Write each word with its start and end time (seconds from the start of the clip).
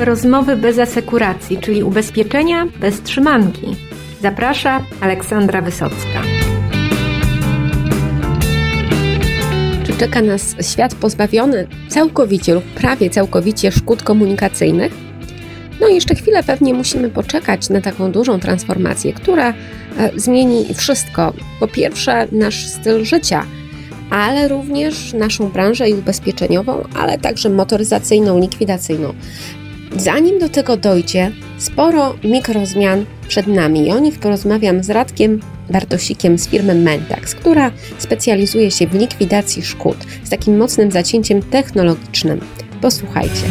Rozmowy 0.00 0.56
bez 0.56 0.78
asekuracji, 0.78 1.58
czyli 1.58 1.82
ubezpieczenia 1.82 2.66
bez 2.80 3.02
trzymanki. 3.02 3.76
Zaprasza 4.22 4.84
Aleksandra 5.00 5.62
Wysocka. 5.62 6.22
Czy 9.86 9.92
czeka 9.92 10.22
nas 10.22 10.56
świat 10.72 10.94
pozbawiony 10.94 11.66
całkowicie 11.88 12.54
lub 12.54 12.64
prawie 12.64 13.10
całkowicie 13.10 13.72
szkód 13.72 14.02
komunikacyjnych? 14.02 14.92
No 15.80 15.88
i 15.88 15.94
jeszcze 15.94 16.14
chwilę 16.14 16.42
pewnie 16.42 16.74
musimy 16.74 17.10
poczekać 17.10 17.68
na 17.70 17.80
taką 17.80 18.12
dużą 18.12 18.40
transformację, 18.40 19.12
która 19.12 19.50
e, 19.50 19.54
zmieni 20.16 20.74
wszystko. 20.74 21.32
Po 21.60 21.68
pierwsze, 21.68 22.26
nasz 22.32 22.66
styl 22.66 23.04
życia, 23.04 23.44
ale 24.10 24.48
również 24.48 25.12
naszą 25.12 25.48
branżę 25.48 25.84
ubezpieczeniową, 25.98 26.84
ale 26.94 27.18
także 27.18 27.50
motoryzacyjną, 27.50 28.40
likwidacyjną. 28.40 29.14
Zanim 29.98 30.38
do 30.38 30.48
tego 30.48 30.76
dojdzie, 30.76 31.32
sporo 31.58 32.16
mikrozmian 32.24 33.06
przed 33.28 33.46
nami 33.46 33.86
i 33.86 33.90
o 33.90 33.98
nich 33.98 34.20
porozmawiam 34.20 34.84
z 34.84 34.90
Radkiem 34.90 35.40
Bartosikiem 35.70 36.38
z 36.38 36.48
firmy 36.48 36.74
Mentax, 36.74 37.34
która 37.34 37.72
specjalizuje 37.98 38.70
się 38.70 38.86
w 38.86 38.94
likwidacji 38.94 39.62
szkód 39.62 39.96
z 40.24 40.30
takim 40.30 40.56
mocnym 40.56 40.90
zacięciem 40.90 41.42
technologicznym. 41.42 42.40
Posłuchajcie. 42.80 43.42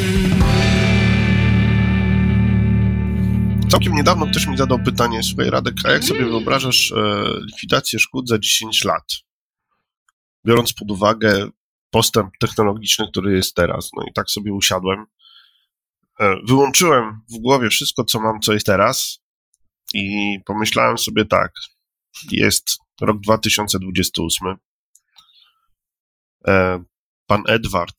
Całkiem 3.69 3.93
niedawno 3.93 4.27
ktoś 4.27 4.47
mi 4.47 4.57
zadał 4.57 4.79
pytanie, 4.79 5.23
słuchaj 5.23 5.49
Radek, 5.49 5.75
a 5.85 5.91
jak 5.91 6.03
sobie 6.03 6.25
wyobrażasz 6.25 6.91
e, 6.91 7.23
likwidację 7.45 7.99
szkód 7.99 8.29
za 8.29 8.39
10 8.39 8.83
lat? 8.85 9.03
Biorąc 10.45 10.73
pod 10.73 10.91
uwagę 10.91 11.49
postęp 11.91 12.29
technologiczny, 12.39 13.07
który 13.11 13.35
jest 13.35 13.55
teraz. 13.55 13.89
No 13.97 14.03
i 14.09 14.13
tak 14.13 14.29
sobie 14.29 14.53
usiadłem 14.53 15.05
wyłączyłem 16.43 17.21
w 17.29 17.41
głowie 17.41 17.69
wszystko, 17.69 18.03
co 18.03 18.19
mam, 18.19 18.39
co 18.39 18.53
jest 18.53 18.65
teraz 18.65 19.19
i 19.93 20.37
pomyślałem 20.45 20.97
sobie 20.97 21.25
tak, 21.25 21.51
jest 22.31 22.77
rok 23.01 23.21
2028, 23.21 24.55
e, 26.47 26.83
pan 27.27 27.43
Edward 27.47 27.95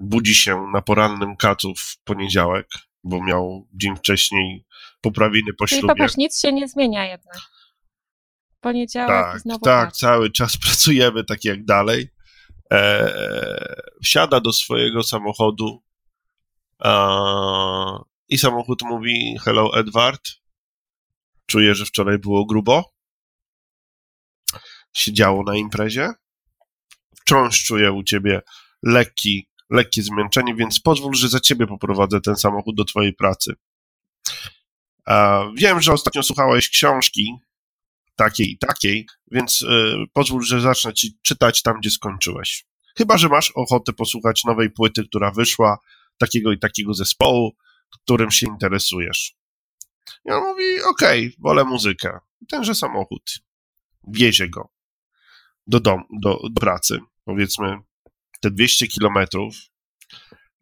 budzi 0.00 0.34
się 0.34 0.66
na 0.72 0.82
porannym 0.82 1.36
kacu 1.36 1.74
w 1.74 1.96
poniedziałek, 2.04 2.66
bo 3.04 3.24
miał 3.24 3.68
dzień 3.74 3.96
wcześniej 3.96 4.64
poprawiny 5.00 5.52
po 5.58 5.66
ślubie. 5.66 5.80
Czyli 5.80 5.88
popatrz, 5.88 6.16
nic 6.16 6.40
się 6.40 6.52
nie 6.52 6.68
zmienia 6.68 7.06
jednak. 7.06 7.38
Poniedziałek 8.60 9.08
tak, 9.08 9.40
znowu 9.40 9.64
Tak, 9.64 9.92
cały 9.92 10.30
czas 10.30 10.56
pracujemy 10.64 11.24
tak 11.24 11.44
jak 11.44 11.64
dalej. 11.64 12.08
E, 12.72 13.74
wsiada 14.04 14.40
do 14.40 14.52
swojego 14.52 15.02
samochodu, 15.02 15.82
i 18.28 18.38
samochód 18.38 18.82
mówi: 18.82 19.38
Hello, 19.44 19.78
Edward. 19.78 20.22
Czuję, 21.46 21.74
że 21.74 21.84
wczoraj 21.84 22.18
było 22.18 22.46
grubo. 22.46 22.92
Siedziało 24.92 25.42
na 25.42 25.56
imprezie. 25.56 26.12
Wciąż 27.20 27.64
czuję 27.64 27.92
u 27.92 28.02
ciebie 28.02 28.42
lekki, 28.82 29.48
lekkie 29.70 30.02
zmęczenie, 30.02 30.54
więc 30.54 30.80
pozwól, 30.80 31.14
że 31.14 31.28
za 31.28 31.40
ciebie 31.40 31.66
poprowadzę 31.66 32.20
ten 32.20 32.36
samochód 32.36 32.76
do 32.76 32.84
twojej 32.84 33.14
pracy. 33.14 33.54
Wiem, 35.54 35.80
że 35.80 35.92
ostatnio 35.92 36.22
słuchałeś 36.22 36.68
książki 36.68 37.38
takiej 38.16 38.50
i 38.50 38.58
takiej, 38.58 39.06
więc 39.30 39.62
y, 39.62 39.66
pozwól, 40.12 40.42
że 40.42 40.60
zacznę 40.60 40.94
ci 40.94 41.18
czytać 41.22 41.62
tam, 41.62 41.80
gdzie 41.80 41.90
skończyłeś. 41.90 42.66
Chyba, 42.96 43.18
że 43.18 43.28
masz 43.28 43.52
ochotę 43.54 43.92
posłuchać 43.92 44.44
nowej 44.44 44.70
płyty, 44.70 45.04
która 45.08 45.30
wyszła, 45.30 45.78
takiego 46.18 46.52
i 46.52 46.58
takiego 46.58 46.94
zespołu, 46.94 47.56
którym 47.90 48.30
się 48.30 48.46
interesujesz. 48.46 49.34
I 50.24 50.30
on 50.30 50.42
mówi, 50.42 50.82
okej, 50.82 51.26
okay, 51.26 51.36
wolę 51.38 51.64
muzykę. 51.64 52.18
Tenże 52.48 52.74
samochód. 52.74 53.22
Wiezie 54.08 54.48
go 54.48 54.78
do 55.68 55.80
domu, 55.80 56.04
do, 56.12 56.40
do 56.50 56.60
pracy. 56.60 56.98
Powiedzmy 57.24 57.78
te 58.40 58.50
200 58.50 58.86
kilometrów, 58.86 59.54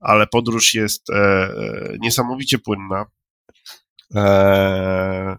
ale 0.00 0.26
podróż 0.26 0.74
jest 0.74 1.10
e, 1.10 1.14
e, 1.14 1.96
niesamowicie 2.00 2.58
płynna. 2.58 3.06
E, 4.14 5.36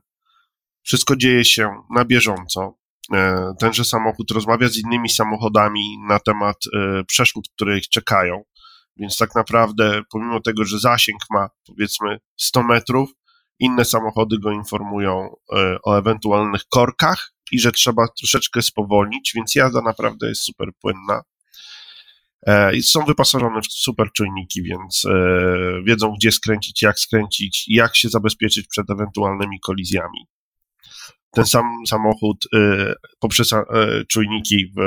wszystko 0.83 1.15
dzieje 1.15 1.45
się 1.45 1.81
na 1.95 2.05
bieżąco. 2.05 2.77
E, 3.13 3.53
tenże 3.59 3.85
samochód 3.85 4.31
rozmawia 4.31 4.67
z 4.67 4.77
innymi 4.77 5.09
samochodami 5.09 5.97
na 6.07 6.19
temat 6.19 6.57
e, 6.75 7.03
przeszkód, 7.03 7.49
które 7.55 7.77
ich 7.77 7.89
czekają. 7.89 8.43
Więc 8.99 9.17
tak 9.17 9.35
naprawdę, 9.35 10.01
pomimo 10.11 10.41
tego, 10.41 10.65
że 10.65 10.79
zasięg 10.79 11.19
ma 11.31 11.49
powiedzmy 11.65 12.19
100 12.37 12.63
metrów, 12.63 13.09
inne 13.59 13.85
samochody 13.85 14.39
go 14.39 14.51
informują 14.51 15.35
e, 15.53 15.77
o 15.83 15.97
ewentualnych 15.97 16.61
korkach 16.69 17.33
i 17.51 17.59
że 17.59 17.71
trzeba 17.71 18.07
troszeczkę 18.07 18.61
spowolnić, 18.61 19.31
więc 19.35 19.55
jazda 19.55 19.81
naprawdę 19.81 20.29
jest 20.29 20.41
super 20.41 20.69
płynna. 20.81 21.21
E, 22.47 22.81
są 22.81 23.05
wyposażone 23.05 23.61
w 23.61 23.65
super 23.67 24.11
czujniki, 24.11 24.63
więc 24.63 25.05
e, 25.05 25.11
wiedzą, 25.83 26.13
gdzie 26.17 26.31
skręcić, 26.31 26.81
jak 26.81 26.99
skręcić, 26.99 27.65
jak 27.67 27.95
się 27.95 28.09
zabezpieczyć 28.09 28.67
przed 28.67 28.89
ewentualnymi 28.89 29.59
kolizjami. 29.59 30.27
Ten 31.31 31.45
sam 31.45 31.65
samochód 31.87 32.37
poprzez 33.19 33.53
czujniki 34.07 34.71
w 34.77 34.81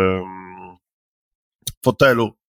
fotelu 1.85 2.40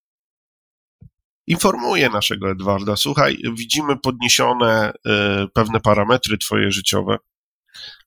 informuje 1.48 2.10
naszego 2.10 2.52
Edwarda, 2.52 2.96
słuchaj, 2.96 3.38
widzimy 3.54 3.98
podniesione 3.98 4.92
y, 4.92 5.48
pewne 5.54 5.80
parametry 5.80 6.38
twoje 6.38 6.72
życiowe, 6.72 7.18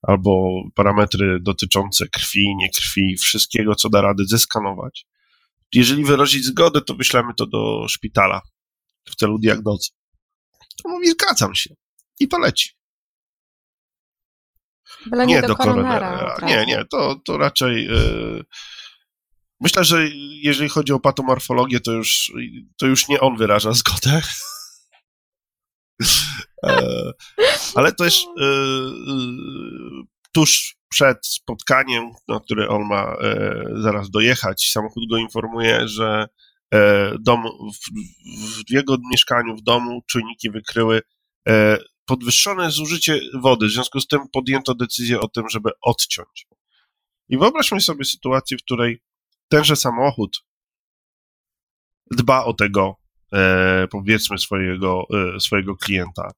albo 0.02 0.62
parametry 0.74 1.38
dotyczące 1.40 2.08
krwi, 2.08 2.56
nie 2.56 2.70
krwi, 2.70 3.16
wszystkiego, 3.16 3.74
co 3.74 3.90
da 3.90 4.00
radę 4.00 4.24
zeskanować. 4.26 5.06
Jeżeli 5.72 6.04
wyrazić 6.04 6.44
zgodę, 6.44 6.80
to 6.80 6.94
wyślemy 6.94 7.34
to 7.34 7.46
do 7.46 7.88
szpitala 7.88 8.42
w 9.04 9.14
celu 9.14 9.38
diagnozy. 9.38 9.90
To 10.82 10.88
mówi, 10.88 11.10
zgadzam 11.10 11.54
się. 11.54 11.74
I 12.20 12.28
to 12.28 12.38
leci. 12.38 12.70
Byle 15.06 15.26
nie, 15.26 15.34
nie 15.34 15.42
do, 15.42 15.48
do 15.48 15.56
koronera. 15.56 16.36
Nie, 16.42 16.66
nie, 16.66 16.84
to, 16.90 17.20
to 17.24 17.38
raczej... 17.38 17.84
Yy, 17.84 18.44
Myślę, 19.60 19.84
że 19.84 20.08
jeżeli 20.42 20.68
chodzi 20.68 20.92
o 20.92 21.00
patomorfologię, 21.00 21.80
to 21.80 21.92
już, 21.92 22.32
to 22.76 22.86
już 22.86 23.08
nie 23.08 23.20
on 23.20 23.36
wyraża 23.36 23.72
zgodę. 23.72 24.22
E, 26.64 27.12
ale 27.74 27.92
też 27.92 28.26
e, 28.40 28.46
tuż 30.32 30.76
przed 30.88 31.26
spotkaniem, 31.26 32.10
na 32.28 32.40
które 32.40 32.68
on 32.68 32.82
ma 32.84 33.16
e, 33.22 33.64
zaraz 33.74 34.10
dojechać, 34.10 34.70
samochód 34.72 35.04
go 35.10 35.16
informuje, 35.16 35.88
że 35.88 36.26
dom, 37.20 37.42
w, 38.66 38.70
jego 38.70 38.96
mieszkaniu, 39.10 39.56
w 39.56 39.62
domu 39.62 40.02
czujniki 40.06 40.50
wykryły 40.50 41.02
podwyższone 42.04 42.70
zużycie 42.70 43.20
wody. 43.34 43.66
W 43.66 43.70
związku 43.70 44.00
z 44.00 44.06
tym 44.06 44.20
podjęto 44.32 44.74
decyzję 44.74 45.20
o 45.20 45.28
tym, 45.28 45.48
żeby 45.48 45.70
odciąć. 45.82 46.46
I 47.28 47.38
wyobraźmy 47.38 47.80
sobie 47.80 48.04
sytuację, 48.04 48.58
w 48.58 48.62
której 48.62 49.00
tenże 49.48 49.76
samochód 49.76 50.44
dba 52.10 52.44
o 52.44 52.54
tego, 52.54 52.96
e, 53.32 53.88
powiedzmy, 53.90 54.38
swojego, 54.38 55.06
e, 55.36 55.40
swojego 55.40 55.76
klienta, 55.76 56.30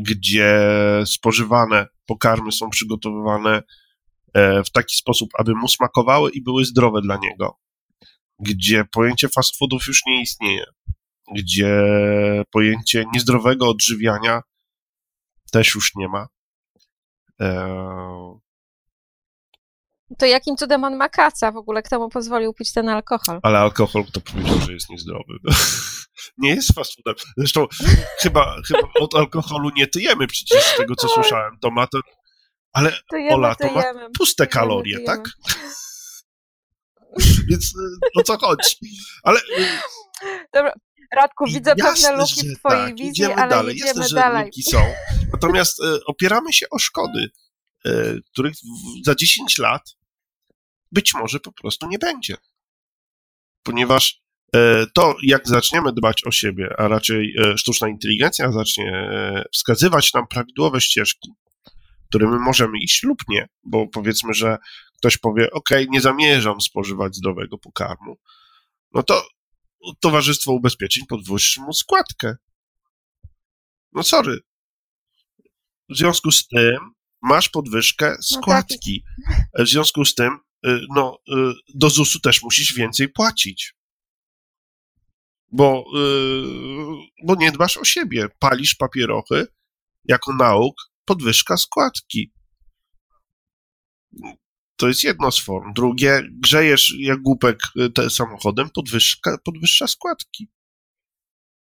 gdzie 0.00 0.60
spożywane 1.06 1.86
pokarmy 2.06 2.52
są 2.52 2.70
przygotowywane 2.70 3.62
e, 4.34 4.64
w 4.64 4.70
taki 4.70 4.96
sposób, 4.96 5.30
aby 5.38 5.54
mu 5.54 5.68
smakowały 5.68 6.30
i 6.30 6.42
były 6.42 6.64
zdrowe 6.64 7.00
dla 7.00 7.16
niego, 7.16 7.58
gdzie 8.38 8.84
pojęcie 8.84 9.28
fast 9.28 9.58
foodów 9.58 9.86
już 9.86 10.06
nie 10.06 10.22
istnieje, 10.22 10.64
gdzie 11.34 11.84
pojęcie 12.50 13.04
niezdrowego 13.14 13.68
odżywiania 13.68 14.42
też 15.52 15.74
już 15.74 15.94
nie 15.94 16.08
ma. 16.08 16.26
To 20.18 20.26
jakim 20.26 20.56
cudem 20.56 20.84
on 20.84 20.96
ma 20.96 21.08
kaca 21.08 21.52
w 21.52 21.56
ogóle? 21.56 21.82
Kto 21.82 21.98
mu 21.98 22.08
pozwolił 22.08 22.54
pić 22.54 22.72
ten 22.72 22.88
alkohol? 22.88 23.40
Ale 23.42 23.58
alkohol 23.58 24.04
to 24.12 24.20
powiedział, 24.20 24.60
że 24.60 24.72
jest 24.72 24.90
niezdrowy. 24.90 25.38
nie 26.38 26.54
jest 26.54 26.74
fast 26.74 26.94
foodem. 26.94 27.14
Zresztą 27.36 27.66
chyba, 28.20 28.56
chyba 28.68 28.88
od 29.00 29.14
alkoholu 29.14 29.70
nie 29.76 29.86
tyjemy 29.86 30.26
przecież 30.26 30.64
z 30.64 30.76
tego, 30.76 30.94
co 30.96 31.08
słyszałem. 31.08 31.58
To 31.60 31.70
ma 31.70 31.86
to... 31.86 32.00
Ale 32.72 32.92
tyjemy, 33.10 33.34
Ola, 33.34 33.54
to 33.54 33.72
ma 33.72 33.82
puste 34.18 34.46
kalorie, 34.46 34.96
tyjemy. 34.96 35.06
tak? 35.06 35.30
Więc 37.50 37.64
y, 37.64 38.20
o 38.20 38.22
co 38.22 38.38
chodzi? 38.38 38.76
Ale... 39.22 39.40
Y, 39.40 39.68
Dobra. 40.52 40.72
Radku, 41.16 41.46
widzę 41.46 41.74
Jasne, 41.76 42.08
pewne 42.08 42.22
luki 42.22 42.48
w 42.48 42.58
twojej 42.58 42.86
tak, 42.86 42.96
wizji, 42.96 43.24
ale 43.24 43.48
dalej. 43.48 43.76
idziemy 43.76 44.00
Jasne, 44.00 44.14
dalej. 44.14 44.40
Że 44.40 44.46
luki 44.46 44.62
są. 44.62 44.78
Natomiast 45.32 45.80
y, 45.80 46.04
opieramy 46.06 46.52
się 46.52 46.66
o 46.70 46.78
szkody 46.78 47.30
których 48.32 48.54
za 49.04 49.14
10 49.14 49.58
lat 49.58 49.82
być 50.92 51.14
może 51.14 51.40
po 51.40 51.52
prostu 51.52 51.88
nie 51.88 51.98
będzie. 51.98 52.36
Ponieważ 53.62 54.20
e, 54.56 54.86
to 54.94 55.16
jak 55.22 55.48
zaczniemy 55.48 55.92
dbać 55.92 56.26
o 56.26 56.30
siebie, 56.30 56.74
a 56.78 56.88
raczej 56.88 57.34
e, 57.38 57.58
sztuczna 57.58 57.88
inteligencja 57.88 58.52
zacznie 58.52 58.92
e, 58.92 59.44
wskazywać 59.52 60.14
nam 60.14 60.26
prawidłowe 60.26 60.80
ścieżki, 60.80 61.30
którymi 62.08 62.38
możemy 62.38 62.78
iść 62.78 63.02
lub 63.02 63.18
nie, 63.28 63.48
bo 63.64 63.86
powiedzmy, 63.88 64.34
że 64.34 64.58
ktoś 64.98 65.18
powie, 65.18 65.50
ok, 65.50 65.70
nie 65.88 66.00
zamierzam 66.00 66.60
spożywać 66.60 67.16
zdrowego 67.16 67.58
pokarmu, 67.58 68.18
no 68.92 69.02
to 69.02 69.26
Towarzystwo 70.00 70.52
Ubezpieczeń 70.52 71.06
podwyższy 71.06 71.60
mu 71.60 71.72
składkę. 71.72 72.36
No 73.92 74.02
sorry. 74.02 74.38
W 75.88 75.96
związku 75.96 76.30
z 76.30 76.48
tym 76.48 76.78
masz 77.22 77.48
podwyżkę 77.48 78.16
składki. 78.22 79.04
No 79.18 79.36
tak. 79.36 79.66
W 79.66 79.68
związku 79.68 80.04
z 80.04 80.14
tym, 80.14 80.38
no, 80.94 81.18
y, 81.28 81.52
do 81.74 81.90
ZUS-u 81.90 82.20
też 82.20 82.42
musisz 82.42 82.74
więcej 82.74 83.08
płacić. 83.08 83.74
Bo, 85.52 85.84
y, 85.96 87.24
bo 87.24 87.34
nie 87.34 87.52
dbasz 87.52 87.76
o 87.76 87.84
siebie. 87.84 88.28
Palisz 88.38 88.74
papierochy 88.74 89.46
jako 90.04 90.34
nauk, 90.34 90.74
podwyżka 91.04 91.56
składki. 91.56 92.32
To 94.76 94.88
jest 94.88 95.04
jedno 95.04 95.32
z 95.32 95.40
form. 95.40 95.72
Drugie, 95.72 96.22
grzejesz 96.30 96.94
jak 96.98 97.22
głupek 97.22 97.58
te 97.94 98.10
samochodem, 98.10 98.70
podwyżka, 98.70 99.38
podwyższa 99.44 99.86
składki. 99.86 100.48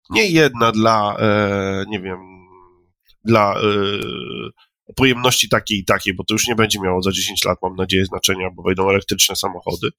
Nie 0.09 0.29
jedna 0.29 0.71
dla, 0.71 1.17
e, 1.19 1.85
nie 1.87 2.01
wiem, 2.01 2.19
dla 3.25 3.53
e, 3.53 3.63
pojemności 4.95 5.49
takiej 5.49 5.79
i 5.79 5.85
takiej, 5.85 6.13
bo 6.13 6.23
to 6.23 6.33
już 6.33 6.47
nie 6.47 6.55
będzie 6.55 6.79
miało 6.79 7.01
za 7.01 7.11
10 7.11 7.45
lat, 7.45 7.57
mam 7.61 7.75
nadzieję, 7.75 8.05
znaczenia, 8.05 8.49
bo 8.55 8.63
wejdą 8.63 8.89
elektryczne 8.89 9.35
samochody 9.35 9.89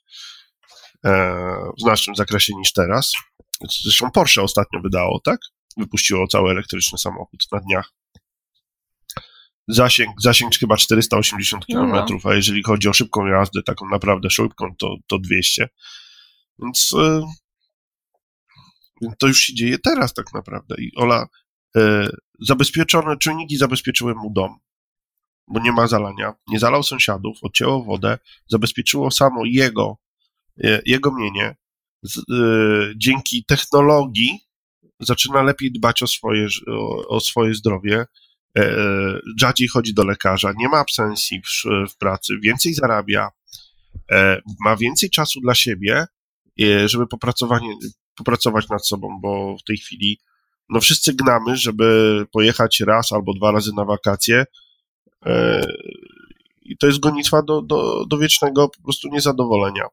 e, 1.04 1.10
w 1.78 1.80
znacznym 1.80 2.16
zakresie 2.16 2.52
niż 2.56 2.72
teraz. 2.72 3.12
Zresztą 3.82 4.10
Porsche 4.10 4.42
ostatnio 4.42 4.80
wydało, 4.80 5.20
tak? 5.24 5.40
Wypuściło 5.76 6.26
cały 6.26 6.50
elektryczny 6.50 6.98
samochód 6.98 7.46
na 7.52 7.60
dniach. 7.60 7.92
Zasięg, 9.68 10.20
zasięg 10.20 10.54
chyba 10.54 10.76
480 10.76 11.66
km, 11.66 11.90
no, 11.90 12.06
no. 12.10 12.30
a 12.30 12.34
jeżeli 12.34 12.62
chodzi 12.62 12.88
o 12.88 12.92
szybką 12.92 13.26
jazdę, 13.26 13.62
taką 13.62 13.88
naprawdę 13.88 14.30
szybką, 14.30 14.74
to, 14.78 14.96
to 15.06 15.18
200. 15.18 15.68
Więc 16.58 16.92
y, 16.92 17.20
to 19.18 19.26
już 19.26 19.40
się 19.40 19.54
dzieje 19.54 19.78
teraz 19.78 20.14
tak 20.14 20.26
naprawdę. 20.34 20.74
I 20.78 20.92
Ola, 20.96 21.26
y, 21.76 21.80
zabezpieczone 22.40 23.16
czujniki 23.16 23.56
zabezpieczyły 23.56 24.14
mu 24.14 24.32
dom, 24.32 24.58
bo 25.48 25.60
nie 25.60 25.72
ma 25.72 25.86
zalania. 25.86 26.34
Nie 26.48 26.58
zalał 26.58 26.82
sąsiadów, 26.82 27.38
odcięło 27.42 27.84
wodę, 27.84 28.18
zabezpieczyło 28.48 29.10
samo 29.10 29.44
jego, 29.44 29.98
y, 30.64 30.82
jego 30.86 31.14
mienie. 31.14 31.56
Z, 32.02 32.20
dzięki 32.96 33.44
technologii 33.44 34.40
zaczyna 35.00 35.42
lepiej 35.42 35.72
dbać 35.72 36.02
o 36.02 36.06
swoje, 36.06 36.48
o, 36.68 37.08
o 37.08 37.20
swoje 37.20 37.54
zdrowie 37.54 38.06
E, 38.58 38.62
e, 38.62 39.20
rzadziej 39.40 39.68
chodzi 39.68 39.94
do 39.94 40.04
lekarza, 40.04 40.52
nie 40.56 40.68
ma 40.68 40.78
absencji 40.78 41.42
w, 41.42 41.64
w 41.90 41.96
pracy, 41.96 42.34
więcej 42.42 42.74
zarabia, 42.74 43.30
e, 44.10 44.40
ma 44.60 44.76
więcej 44.76 45.10
czasu 45.10 45.40
dla 45.40 45.54
siebie, 45.54 46.06
żeby 46.86 47.06
popracować 48.16 48.68
nad 48.70 48.86
sobą, 48.86 49.18
bo 49.22 49.56
w 49.56 49.64
tej 49.64 49.76
chwili 49.76 50.20
no 50.68 50.80
wszyscy 50.80 51.14
gnamy, 51.14 51.56
żeby 51.56 52.26
pojechać 52.32 52.80
raz 52.80 53.12
albo 53.12 53.34
dwa 53.34 53.52
razy 53.52 53.70
na 53.76 53.84
wakacje 53.84 54.44
i 56.62 56.76
to 56.76 56.86
jest 56.86 57.00
gonitwa 57.00 57.42
do, 57.42 57.62
do, 57.62 58.04
do 58.06 58.18
wiecznego 58.18 58.68
po 58.68 58.82
prostu 58.82 59.08
niezadowolenia. 59.08 59.84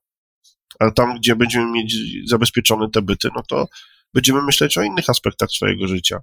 A 0.79 0.91
tam, 0.91 1.17
gdzie 1.17 1.35
będziemy 1.35 1.71
mieć 1.71 1.95
zabezpieczone 2.29 2.89
te 2.89 3.01
byty, 3.01 3.29
no 3.35 3.43
to 3.49 3.67
będziemy 4.13 4.41
myśleć 4.41 4.77
o 4.77 4.83
innych 4.83 5.09
aspektach 5.09 5.49
swojego 5.51 5.87
życia. 5.87 6.19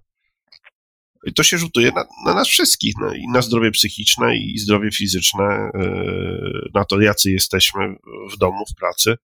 I 1.24 1.32
to 1.32 1.42
się 1.42 1.58
rzutuje 1.58 1.92
na, 1.92 2.04
na 2.26 2.34
nas 2.34 2.48
wszystkich, 2.48 2.94
no, 3.00 3.14
i 3.14 3.28
na 3.32 3.42
zdrowie 3.42 3.70
psychiczne, 3.70 4.36
i 4.36 4.58
zdrowie 4.58 4.90
fizyczne, 4.90 5.70
yy, 5.74 6.70
na 6.74 6.84
to, 6.84 7.00
jacy 7.00 7.30
jesteśmy 7.30 7.96
w 8.32 8.36
domu, 8.36 8.64
w 8.70 8.74
pracy. 8.74 9.16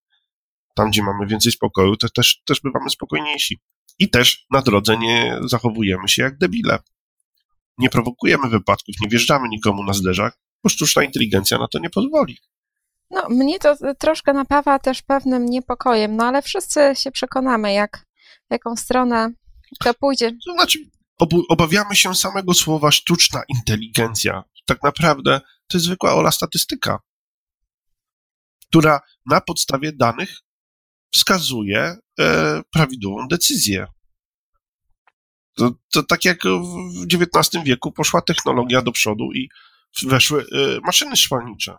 Tam, 0.75 0.91
gdzie 0.91 1.03
mamy 1.03 1.27
więcej 1.27 1.53
spokoju, 1.53 1.97
to 1.97 2.09
też, 2.09 2.43
też 2.45 2.61
bywamy 2.61 2.91
spokojniejsi. 2.91 3.59
I 3.99 4.11
też 4.11 4.47
na 4.51 4.63
drodze 4.63 4.97
nie 4.97 5.39
zachowujemy 5.45 6.09
się 6.09 6.23
jak 6.23 6.39
debile. 6.39 6.79
Nie 7.79 7.91
prowokujemy 7.91 8.49
wypadków, 8.49 8.95
nie 9.01 9.09
wjeżdżamy 9.09 9.49
nikomu 9.49 9.85
na 9.85 9.93
zderzak, 9.93 10.39
bo 10.65 10.71
sztuczna 10.71 11.03
inteligencja 11.03 11.59
na 11.59 11.69
to 11.69 11.79
nie 11.79 11.91
pozwoli. 11.91 12.39
No, 13.11 13.29
mnie 13.29 13.59
to 13.59 13.77
troszkę 13.99 14.33
napawa 14.33 14.79
też 14.79 15.03
pewnym 15.03 15.47
niepokojem, 15.47 16.17
no 16.17 16.25
ale 16.25 16.43
wszyscy 16.43 16.81
się 16.95 17.11
przekonamy, 17.11 17.73
jak, 17.73 18.07
jaką 18.51 18.77
stronę 18.77 19.33
to 19.85 19.95
pójdzie. 19.95 20.33
To 20.47 20.53
znaczy, 20.53 20.79
obawiamy 21.49 21.97
się 21.97 22.15
samego 22.15 22.55
słowa 22.55 22.91
sztuczna 22.91 23.43
inteligencja. 23.49 24.45
Tak 24.67 24.83
naprawdę 24.83 25.41
to 25.41 25.79
jest 25.79 25.87
zwykła 25.87 26.15
ola 26.15 26.31
statystyka, 26.31 26.99
która 28.69 29.01
na 29.27 29.41
podstawie 29.41 29.93
danych 29.93 30.41
wskazuje 31.15 31.97
e, 32.21 32.63
prawidłową 32.73 33.29
decyzję. 33.29 33.87
To, 35.55 35.73
to, 35.93 36.03
tak 36.03 36.25
jak 36.25 36.43
w 36.45 37.05
XIX 37.05 37.65
wieku 37.65 37.93
poszła 37.93 38.23
technologia 38.23 38.83
do 38.83 38.93
przodu 38.93 39.33
i 39.33 39.49
weszły 40.03 40.43
e, 40.43 40.81
maszyny 40.81 41.17
szwalnicze. 41.17 41.77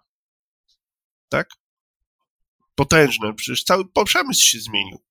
Tak? 1.29 1.49
Potężne, 2.75 3.33
przecież 3.33 3.63
cały 3.63 3.83
przemysł 4.05 4.41
się 4.43 4.59
zmienił. 4.59 5.03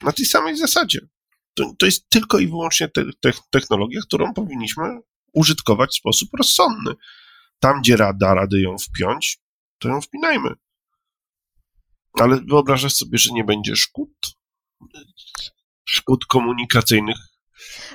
Na 0.00 0.12
tej 0.12 0.26
samej 0.26 0.56
zasadzie 0.56 1.08
to, 1.54 1.74
to 1.78 1.86
jest 1.86 2.08
tylko 2.08 2.38
i 2.38 2.46
wyłącznie 2.46 2.88
te, 2.88 3.04
te, 3.20 3.32
technologia, 3.50 4.00
którą 4.02 4.34
powinniśmy 4.34 5.00
użytkować 5.32 5.90
w 5.90 5.98
sposób 5.98 6.28
rozsądny. 6.38 6.94
Tam, 7.58 7.80
gdzie 7.80 7.96
rada 7.96 8.34
rady 8.34 8.60
ją 8.60 8.76
wpiąć, 8.78 9.38
to 9.78 9.88
ją 9.88 10.00
wpinajmy. 10.00 10.50
Ale 12.12 12.40
wyobrażasz 12.40 12.94
sobie, 12.94 13.18
że 13.18 13.32
nie 13.32 13.44
będzie 13.44 13.76
szkód? 13.76 14.10
Szkód 15.84 16.26
komunikacyjnych? 16.26 17.16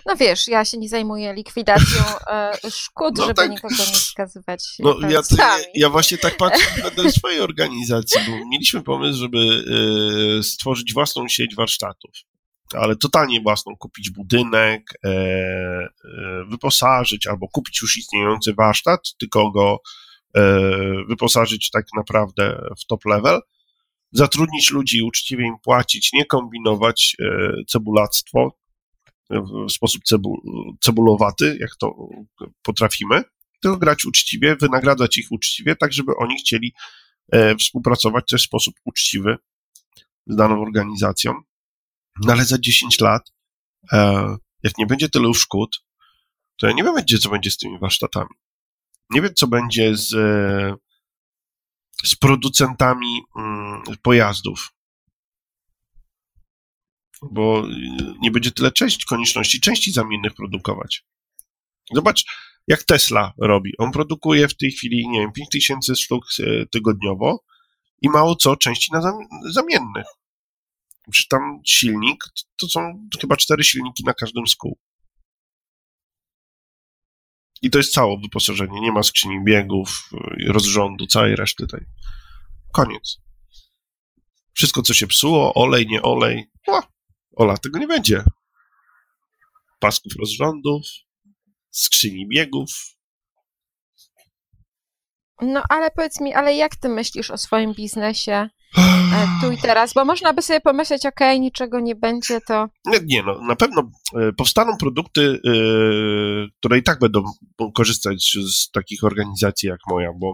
No 0.05 0.15
wiesz, 0.15 0.47
ja 0.47 0.65
się 0.65 0.77
nie 0.77 0.89
zajmuję 0.89 1.33
likwidacją 1.33 2.03
e, 2.27 2.57
szkód, 2.71 3.17
no 3.17 3.23
żeby 3.23 3.33
tak, 3.35 3.51
nikogo 3.51 3.75
nie 3.75 3.83
wskazywać. 3.83 4.63
No 4.79 4.95
ja, 5.09 5.21
ja, 5.73 5.89
właśnie 5.89 6.17
tak 6.17 6.37
patrzę 6.37 6.65
na 7.03 7.11
swojej 7.11 7.41
organizacji, 7.41 8.21
bo 8.27 8.49
mieliśmy 8.49 8.83
pomysł, 8.83 9.19
żeby 9.19 9.63
e, 10.39 10.43
stworzyć 10.43 10.93
własną 10.93 11.27
sieć 11.27 11.55
warsztatów 11.55 12.11
ale 12.73 12.95
totalnie 12.95 13.41
własną, 13.41 13.75
kupić 13.75 14.09
budynek, 14.09 14.81
e, 15.05 15.09
e, 15.09 15.89
wyposażyć 16.49 17.27
albo 17.27 17.47
kupić 17.47 17.81
już 17.81 17.97
istniejący 17.97 18.53
warsztat, 18.53 18.99
tylko 19.19 19.51
go 19.51 19.79
e, 20.35 20.41
wyposażyć 21.07 21.69
tak 21.69 21.85
naprawdę 21.97 22.61
w 22.79 22.85
top 22.85 23.05
level, 23.05 23.41
zatrudnić 24.11 24.71
ludzi, 24.71 25.03
uczciwie 25.03 25.45
im 25.45 25.55
płacić, 25.63 26.13
nie 26.13 26.25
kombinować 26.25 27.15
e, 27.19 27.51
cebulactwo 27.67 28.57
w 29.29 29.71
sposób 29.71 30.03
cebul, 30.03 30.41
cebulowaty, 30.81 31.57
jak 31.59 31.69
to 31.79 32.09
potrafimy, 32.61 33.23
tylko 33.61 33.77
grać 33.77 34.05
uczciwie, 34.05 34.55
wynagradzać 34.55 35.17
ich 35.17 35.31
uczciwie, 35.31 35.75
tak 35.75 35.93
żeby 35.93 36.11
oni 36.17 36.37
chcieli 36.39 36.73
e, 37.31 37.55
współpracować 37.55 38.25
też 38.29 38.41
w 38.41 38.45
sposób 38.45 38.75
uczciwy 38.85 39.37
z 40.27 40.35
daną 40.35 40.61
organizacją 40.61 41.41
no 42.25 42.33
ale 42.33 42.45
za 42.45 42.57
10 42.57 42.99
lat, 42.99 43.33
e, 43.91 44.35
jak 44.63 44.77
nie 44.77 44.85
będzie 44.85 45.09
tylu 45.09 45.33
szkód, 45.33 45.83
to 46.57 46.67
ja 46.67 46.73
nie 46.73 46.83
wiem, 46.83 46.95
co 47.21 47.29
będzie 47.29 47.51
z 47.51 47.57
tymi 47.57 47.79
warsztatami. 47.79 48.29
Nie 49.09 49.21
wiem, 49.21 49.33
co 49.35 49.47
będzie 49.47 49.95
z, 49.95 50.13
e, 50.13 50.75
z 52.03 52.15
producentami 52.15 53.21
mm, 53.35 53.66
pojazdów. 54.01 54.73
Bo 57.31 57.63
nie 58.21 58.31
będzie 58.31 58.51
tyle 58.51 58.71
części, 58.71 59.05
konieczności 59.05 59.61
części 59.61 59.91
zamiennych 59.91 60.33
produkować. 60.33 61.05
Zobacz, 61.93 62.25
jak 62.67 62.83
Tesla 62.83 63.33
robi. 63.41 63.73
On 63.77 63.91
produkuje 63.91 64.47
w 64.47 64.57
tej 64.57 64.71
chwili, 64.71 65.09
nie 65.09 65.19
wiem, 65.19 65.31
5000 65.31 65.95
sztuk 65.95 66.25
e, 66.39 66.65
tygodniowo 66.65 67.43
i 68.01 68.09
mało 68.09 68.35
co 68.35 68.55
części 68.55 68.93
na 68.93 69.01
zamiennych. 69.51 70.05
Czy 71.13 71.27
tam 71.27 71.61
silnik, 71.65 72.23
to 72.55 72.67
są 72.67 73.09
chyba 73.21 73.37
cztery 73.37 73.63
silniki 73.63 74.03
na 74.03 74.13
każdym 74.13 74.47
z 74.47 74.55
kół. 74.55 74.77
I 77.61 77.69
to 77.69 77.77
jest 77.77 77.93
całe 77.93 78.17
wyposażenie. 78.17 78.81
Nie 78.81 78.91
ma 78.91 79.03
skrzyni 79.03 79.43
biegów, 79.43 80.09
rozrządu, 80.47 81.07
całej 81.07 81.35
reszty 81.35 81.67
tej. 81.67 81.85
Koniec. 82.73 83.17
Wszystko, 84.57 84.81
co 84.81 84.93
się 84.93 85.07
psuło, 85.07 85.53
olej, 85.53 85.87
nie 85.87 86.01
olej. 86.01 86.45
O, 86.67 86.81
ola, 87.35 87.57
tego 87.57 87.79
nie 87.79 87.87
będzie. 87.87 88.23
Pasków 89.79 90.13
rozrządów, 90.19 90.81
skrzyni 91.71 92.27
biegów. 92.27 92.69
No 95.41 95.63
ale 95.69 95.91
powiedz 95.91 96.21
mi, 96.21 96.33
ale 96.33 96.55
jak 96.55 96.75
ty 96.75 96.89
myślisz 96.89 97.31
o 97.31 97.37
swoim 97.37 97.73
biznesie 97.73 98.49
e, 98.77 99.27
tu 99.41 99.51
i 99.51 99.57
teraz? 99.57 99.93
Bo 99.93 100.05
można 100.05 100.33
by 100.33 100.41
sobie 100.41 100.61
pomyśleć, 100.61 101.05
ok, 101.05 101.19
niczego 101.39 101.79
nie 101.79 101.95
będzie, 101.95 102.41
to... 102.41 102.67
Nie, 102.85 102.99
nie 103.03 103.23
no, 103.23 103.41
na 103.41 103.55
pewno 103.55 103.91
e, 104.15 104.33
powstaną 104.33 104.77
produkty, 104.77 105.39
e, 105.45 105.51
które 106.59 106.77
i 106.77 106.83
tak 106.83 106.99
będą 106.99 107.23
korzystać 107.75 108.37
z 108.47 108.71
takich 108.71 109.03
organizacji 109.03 109.69
jak 109.69 109.79
moja, 109.89 110.13
bo 110.15 110.33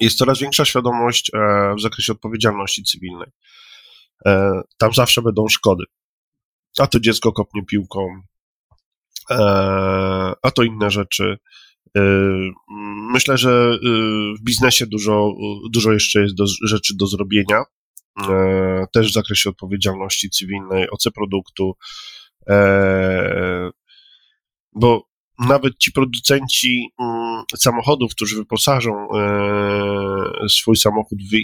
jest 0.00 0.18
coraz 0.18 0.38
większa 0.38 0.64
świadomość 0.64 1.30
w 1.78 1.80
zakresie 1.80 2.12
odpowiedzialności 2.12 2.84
cywilnej. 2.84 3.28
Tam 4.78 4.92
zawsze 4.92 5.22
będą 5.22 5.48
szkody. 5.48 5.84
A 6.78 6.86
to 6.86 7.00
dziecko 7.00 7.32
kopnie 7.32 7.64
piłką, 7.64 8.22
a 10.42 10.50
to 10.54 10.62
inne 10.62 10.90
rzeczy. 10.90 11.38
Myślę, 13.12 13.38
że 13.38 13.78
w 14.38 14.42
biznesie 14.42 14.86
dużo, 14.86 15.32
dużo 15.70 15.92
jeszcze 15.92 16.22
jest 16.22 16.34
do, 16.34 16.44
rzeczy 16.62 16.94
do 16.96 17.06
zrobienia, 17.06 17.62
e, 18.28 18.86
też 18.92 19.10
w 19.10 19.14
zakresie 19.14 19.50
odpowiedzialności 19.50 20.30
cywilnej, 20.30 20.90
OC 20.90 21.04
produktu, 21.14 21.76
e, 22.48 23.70
bo 24.72 25.07
nawet 25.38 25.78
ci 25.78 25.92
producenci 25.92 26.92
mm, 27.00 27.44
samochodów, 27.56 28.14
którzy 28.14 28.36
wyposażą 28.36 29.08
e, 29.10 30.48
swój 30.48 30.76
samochód 30.76 31.18
w, 31.22 31.36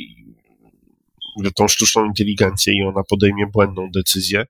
tą 1.55 1.69
sztuczną 1.69 2.05
inteligencję 2.05 2.75
i 2.75 2.83
ona 2.83 3.03
podejmie 3.09 3.47
błędną 3.47 3.91
decyzję, 3.95 4.47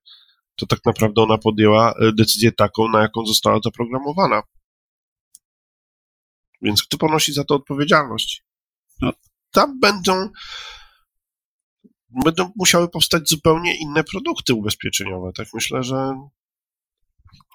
to 0.57 0.67
tak 0.67 0.79
naprawdę 0.85 1.23
ona 1.23 1.39
podjęła 1.39 1.95
decyzję 2.19 2.53
taką, 2.53 2.89
na 2.89 3.03
jaką 3.03 3.27
została 3.27 3.59
zaprogramowana. 3.65 4.43
Więc 6.63 6.83
kto 6.83 6.99
ponosi 6.99 7.33
za 7.33 7.45
to 7.45 7.55
odpowiedzialność? 7.55 8.45
No, 9.01 9.13
tam 9.51 9.81
będą, 9.81 10.29
będą 12.25 12.53
musiały 12.57 12.89
powstać 12.89 13.29
zupełnie 13.29 13.77
inne 13.79 14.05
produkty 14.05 14.55
ubezpieczeniowe. 14.55 15.31
Tak 15.37 15.49
myślę, 15.55 15.83
że 15.83 16.15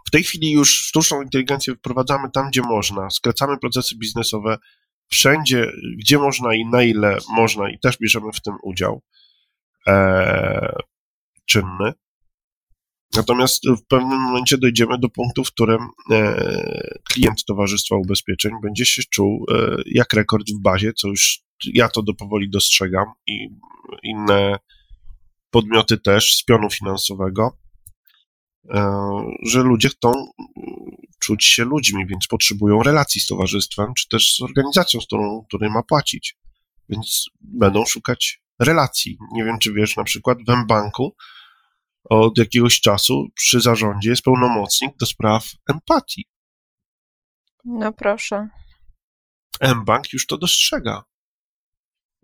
w 0.10 0.12
tej 0.12 0.24
chwili 0.24 0.52
już 0.52 0.80
sztuczną 0.80 1.22
inteligencję 1.22 1.76
wprowadzamy 1.76 2.32
tam, 2.32 2.50
gdzie 2.50 2.62
można, 2.62 3.10
skracamy 3.10 3.58
procesy 3.58 3.96
biznesowe 3.98 4.58
wszędzie, 5.08 5.72
gdzie 6.00 6.18
można 6.18 6.56
i 6.56 6.66
na 6.66 6.84
ile 6.84 7.18
można, 7.30 7.70
i 7.70 7.80
też 7.80 7.98
bierzemy 7.98 8.32
w 8.34 8.42
tym 8.42 8.54
udział 8.64 9.02
e, 9.88 10.76
czynny. 11.46 11.94
Natomiast 13.16 13.70
w 13.70 13.86
pewnym 13.88 14.20
momencie 14.20 14.58
dojdziemy 14.58 15.00
do 15.00 15.10
punktu, 15.10 15.44
w 15.44 15.52
którym 15.52 15.88
e, 16.12 16.98
klient 17.10 17.46
Towarzystwa 17.46 17.96
Ubezpieczeń 17.96 18.52
będzie 18.64 18.86
się 18.86 19.02
czuł 19.12 19.46
e, 19.52 19.76
jak 19.86 20.14
rekord 20.14 20.48
w 20.60 20.62
bazie, 20.62 20.94
co 20.94 21.08
już 21.08 21.40
ja 21.74 21.90
to 21.90 22.04
do 22.04 22.14
powoli 22.14 22.50
dostrzegam 22.50 23.06
i 23.28 23.50
inne 24.04 24.60
podmioty 25.50 25.98
też 25.98 26.36
z 26.36 26.44
pionu 26.44 26.70
finansowego, 26.70 27.58
że 29.44 29.64
ludzie 29.64 29.90
chcą 29.90 30.12
czuć 31.20 31.46
się 31.46 31.64
ludźmi, 31.66 32.08
więc 32.08 32.28
potrzebują 32.28 32.84
relacji 32.84 33.22
z 33.22 33.28
towarzystwem, 33.28 33.94
czy 33.94 34.08
też 34.08 34.36
z 34.36 34.42
organizacją, 34.42 35.02
z 35.02 35.06
którą, 35.06 35.44
której 35.48 35.70
ma 35.70 35.84
płacić. 35.84 36.38
Więc 36.90 37.26
będą 37.42 37.86
szukać 37.86 38.42
relacji. 38.60 39.18
Nie 39.34 39.44
wiem, 39.44 39.60
czy 39.60 39.74
wiesz, 39.74 39.98
na 39.98 40.04
przykład 40.04 40.38
w 40.48 40.50
M-Banku 40.50 41.16
od 42.04 42.38
jakiegoś 42.38 42.82
czasu 42.82 43.28
przy 43.36 43.62
zarządzie 43.62 44.10
jest 44.10 44.22
pełnomocnik 44.22 44.98
do 45.00 45.06
spraw 45.06 45.52
empatii. 45.70 46.26
No 47.66 47.94
proszę. 47.94 48.48
M-Bank 49.60 50.14
już 50.14 50.28
to 50.28 50.38
dostrzega, 50.38 51.04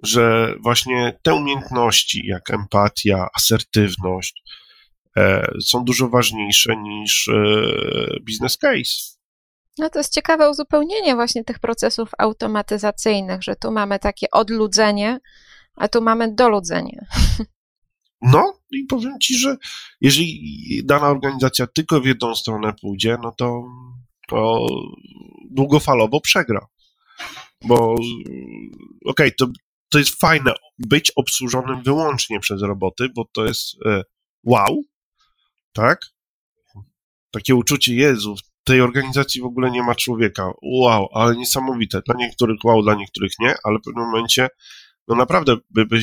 że 0.03 0.55
właśnie 0.63 1.19
te 1.23 1.33
umiejętności, 1.33 2.27
jak 2.27 2.49
empatia, 2.49 3.27
asertywność, 3.35 4.43
e, 4.43 4.64
są 5.61 5.83
dużo 5.83 6.09
ważniejsze 6.09 6.77
niż 6.77 7.27
e, 7.27 7.33
business 8.27 8.57
case. 8.57 9.15
No 9.77 9.89
to 9.89 9.99
jest 9.99 10.13
ciekawe 10.13 10.49
uzupełnienie 10.49 11.15
właśnie 11.15 11.43
tych 11.43 11.59
procesów 11.59 12.09
automatyzacyjnych, 12.17 13.43
że 13.43 13.55
tu 13.55 13.71
mamy 13.71 13.99
takie 13.99 14.27
odludzenie, 14.31 15.19
a 15.75 15.87
tu 15.87 16.01
mamy 16.01 16.35
doludzenie. 16.35 17.05
No 18.21 18.59
i 18.71 18.85
powiem 18.85 19.19
ci, 19.19 19.37
że 19.37 19.57
jeżeli 20.01 20.81
dana 20.85 21.07
organizacja 21.07 21.67
tylko 21.67 22.01
w 22.01 22.05
jedną 22.05 22.35
stronę 22.35 22.73
pójdzie, 22.81 23.17
no 23.23 23.31
to, 23.37 23.63
to 24.27 24.67
długofalowo 25.51 26.21
przegra. 26.21 26.67
Bo 27.65 27.93
okej, 27.93 28.01
okay, 29.05 29.31
to, 29.31 29.47
to 29.89 29.99
jest 29.99 30.19
fajne 30.19 30.53
być 30.79 31.11
obsłużonym 31.15 31.83
wyłącznie 31.83 32.39
przez 32.39 32.61
roboty, 32.61 33.09
bo 33.15 33.25
to 33.33 33.45
jest 33.45 33.75
e, 33.85 34.03
wow, 34.43 34.83
tak? 35.75 35.99
Takie 37.31 37.55
uczucie, 37.55 37.95
Jezu, 37.95 38.35
w 38.35 38.63
tej 38.63 38.81
organizacji 38.81 39.41
w 39.41 39.45
ogóle 39.45 39.71
nie 39.71 39.83
ma 39.83 39.95
człowieka. 39.95 40.51
Wow, 40.61 41.09
ale 41.13 41.35
niesamowite. 41.35 42.01
Dla 42.05 42.15
niektórych 42.15 42.57
wow, 42.63 42.83
dla 42.83 42.95
niektórych 42.95 43.31
nie, 43.39 43.55
ale 43.63 43.79
w 43.79 43.81
pewnym 43.81 44.05
momencie 44.05 44.47
no 45.07 45.15
naprawdę 45.15 45.55
by, 45.69 45.85
by, 45.85 45.99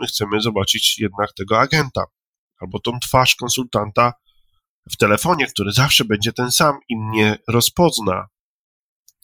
my 0.00 0.06
chcemy 0.06 0.40
zobaczyć 0.40 0.98
jednak 0.98 1.32
tego 1.32 1.60
agenta 1.60 2.04
albo 2.60 2.80
tą 2.80 2.98
twarz 3.00 3.36
konsultanta 3.36 4.12
w 4.90 4.96
telefonie, 4.96 5.46
który 5.46 5.72
zawsze 5.72 6.04
będzie 6.04 6.32
ten 6.32 6.50
sam 6.50 6.78
i 6.88 6.96
mnie 6.96 7.38
rozpozna. 7.48 8.26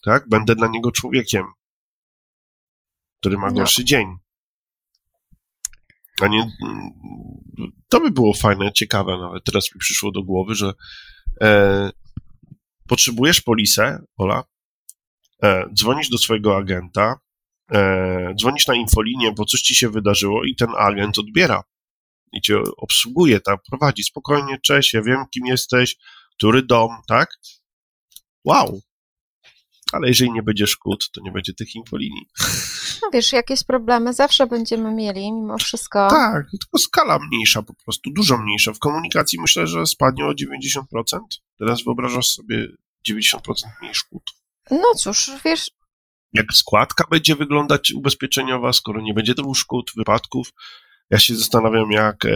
Tak? 0.03 0.29
Będę 0.29 0.55
dla 0.55 0.67
niego 0.67 0.91
człowiekiem, 0.91 1.45
który 3.19 3.37
ma 3.37 3.47
no. 3.47 3.53
gorszy 3.53 3.81
no. 3.81 3.85
dzień. 3.85 4.17
A 6.21 6.27
nie, 6.27 6.51
to 7.89 7.99
by 7.99 8.11
było 8.11 8.33
fajne, 8.33 8.71
ciekawe 8.71 9.17
nawet. 9.17 9.43
Teraz 9.43 9.75
mi 9.75 9.79
przyszło 9.79 10.11
do 10.11 10.23
głowy, 10.23 10.55
że 10.55 10.73
e, 11.41 11.91
potrzebujesz 12.87 13.41
polisę, 13.41 14.03
Ola, 14.17 14.43
e, 15.43 15.65
dzwonisz 15.73 16.09
do 16.09 16.17
swojego 16.17 16.57
agenta, 16.57 17.19
e, 17.71 18.33
dzwonisz 18.39 18.67
na 18.67 18.75
infolinię, 18.75 19.31
bo 19.31 19.45
coś 19.45 19.61
ci 19.61 19.75
się 19.75 19.89
wydarzyło 19.89 20.43
i 20.43 20.55
ten 20.55 20.69
agent 20.77 21.19
odbiera 21.19 21.63
i 22.33 22.41
cię 22.41 22.57
obsługuje, 22.77 23.39
tak, 23.39 23.59
prowadzi 23.69 24.03
spokojnie, 24.03 24.57
cześć, 24.63 24.93
ja 24.93 25.01
wiem, 25.01 25.25
kim 25.33 25.45
jesteś, 25.45 25.95
który 26.37 26.63
dom, 26.63 26.89
tak? 27.07 27.29
Wow. 28.45 28.81
Ale 29.93 30.07
jeżeli 30.07 30.31
nie 30.31 30.43
będzie 30.43 30.67
szkód, 30.67 31.09
to 31.11 31.21
nie 31.21 31.31
będzie 31.31 31.53
tych 31.53 31.75
infolinii. 31.75 32.25
No 33.01 33.09
wiesz, 33.13 33.33
jakieś 33.33 33.63
problemy 33.63 34.13
zawsze 34.13 34.47
będziemy 34.47 34.93
mieli, 34.93 35.31
mimo 35.31 35.57
wszystko. 35.57 36.09
Tak, 36.09 36.45
tylko 36.51 36.77
skala 36.77 37.19
mniejsza 37.19 37.63
po 37.63 37.73
prostu, 37.73 38.11
dużo 38.15 38.37
mniejsza. 38.37 38.73
W 38.73 38.79
komunikacji 38.79 39.39
myślę, 39.41 39.67
że 39.67 39.85
spadnie 39.85 40.25
o 40.25 40.31
90%. 40.31 40.83
Teraz 41.59 41.83
wyobrażasz 41.83 42.27
sobie 42.27 42.67
90% 43.09 43.37
mniej 43.81 43.95
szkód. 43.95 44.23
No 44.71 44.95
cóż, 44.97 45.31
wiesz, 45.45 45.71
jak 46.33 46.53
składka 46.53 47.05
będzie 47.11 47.35
wyglądać 47.35 47.91
ubezpieczeniowa, 47.91 48.73
skoro 48.73 49.01
nie 49.01 49.13
będzie 49.13 49.35
to 49.35 49.53
szkód, 49.53 49.91
wypadków. 49.97 50.53
Ja 51.09 51.19
się 51.19 51.35
zastanawiam, 51.35 51.91
jak 51.91 52.25
e, 52.25 52.29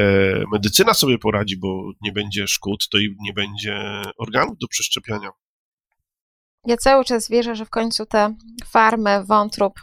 medycyna 0.52 0.94
sobie 0.94 1.18
poradzi, 1.18 1.58
bo 1.58 1.92
nie 2.02 2.12
będzie 2.12 2.48
szkód, 2.48 2.90
to 2.90 2.98
i 2.98 3.16
nie 3.20 3.34
będzie 3.34 4.02
organów 4.18 4.58
do 4.58 4.68
przeszczepiania. 4.68 5.30
Ja 6.66 6.78
cały 6.78 7.06
czas 7.06 7.30
wierzę, 7.30 7.56
że 7.56 7.66
w 7.66 7.70
końcu 7.70 8.06
tę 8.06 8.36
farmę 8.66 9.24
wątrób 9.24 9.74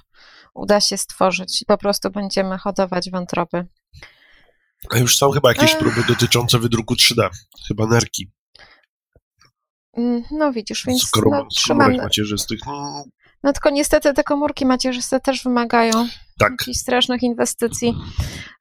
uda 0.55 0.81
się 0.81 0.97
stworzyć 0.97 1.63
i 1.63 1.67
po 1.67 1.79
prostu 1.79 2.11
będziemy 2.11 2.59
hodować 2.59 3.11
wątroby. 3.11 3.67
A 4.91 4.99
już 4.99 5.19
są 5.19 5.31
chyba 5.31 5.49
jakieś 5.49 5.75
próby 5.75 6.05
dotyczące 6.09 6.59
wydruku 6.59 6.95
3D, 6.95 7.29
chyba 7.69 7.87
nerki. 7.87 8.31
Mm, 9.97 10.23
no 10.31 10.53
widzisz, 10.53 10.85
więc 10.87 11.11
krom, 11.11 11.33
no, 11.33 11.47
komórek 11.69 12.03
macierzystych. 12.03 12.61
No, 12.67 13.05
no 13.43 13.53
tylko 13.53 13.71
niestety 13.71 14.15
te 14.15 14.25
komórki 14.25 14.67
macierzyste 14.67 15.21
też 15.21 15.45
wymagają 15.45 15.93
tak. 16.39 16.51
jakichś 16.51 16.79
strasznych 16.79 17.23
inwestycji 17.23 17.95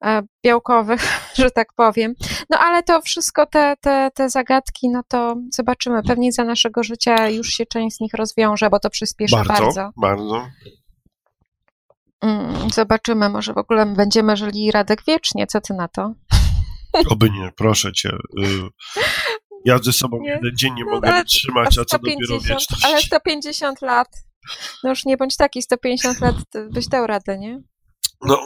e, 0.05 0.21
białkowych, 0.45 1.01
że 1.39 1.51
tak 1.51 1.73
powiem. 1.73 2.13
No 2.49 2.57
ale 2.59 2.83
to 2.83 3.01
wszystko, 3.01 3.45
te, 3.45 3.75
te, 3.81 4.09
te 4.13 4.29
zagadki, 4.29 4.89
no 4.89 5.01
to 5.07 5.35
zobaczymy. 5.51 6.03
Pewnie 6.03 6.31
za 6.31 6.43
naszego 6.43 6.83
życia 6.83 7.29
już 7.29 7.47
się 7.47 7.65
część 7.65 7.97
z 7.97 7.99
nich 7.99 8.13
rozwiąże, 8.13 8.69
bo 8.69 8.79
to 8.79 8.89
przyspieszy 8.89 9.35
bardzo. 9.35 9.53
Bardzo, 9.53 9.91
bardzo. 9.97 10.47
Mm, 12.21 12.69
zobaczymy, 12.69 13.29
może 13.29 13.53
w 13.53 13.57
ogóle 13.57 13.85
będziemy 13.85 14.37
żyli 14.37 14.71
Radek 14.71 15.03
wiecznie. 15.07 15.47
Co 15.47 15.61
ty 15.61 15.73
na 15.73 15.87
to? 15.87 16.13
Oby 17.09 17.29
nie, 17.29 17.51
proszę 17.55 17.93
cię. 17.93 18.09
Y, 18.09 18.69
ja 19.65 19.77
ze 19.77 19.93
sobą 19.93 20.21
nie. 20.21 20.29
jeden 20.29 20.57
dzień 20.57 20.73
nie 20.73 20.85
no, 20.85 20.91
mogę 20.91 21.13
wytrzymać, 21.13 21.77
a 21.77 21.85
co 21.85 21.99
dopiero 21.99 22.39
wieczność. 22.39 22.85
Ale 22.85 23.01
150 23.01 23.81
lat. 23.81 24.07
No 24.83 24.89
już 24.89 25.05
nie 25.05 25.17
bądź 25.17 25.37
taki, 25.37 25.61
150 25.61 26.19
lat 26.19 26.35
byś 26.69 26.87
dał 26.87 27.07
radę, 27.07 27.37
nie? 27.37 27.61
No. 28.21 28.39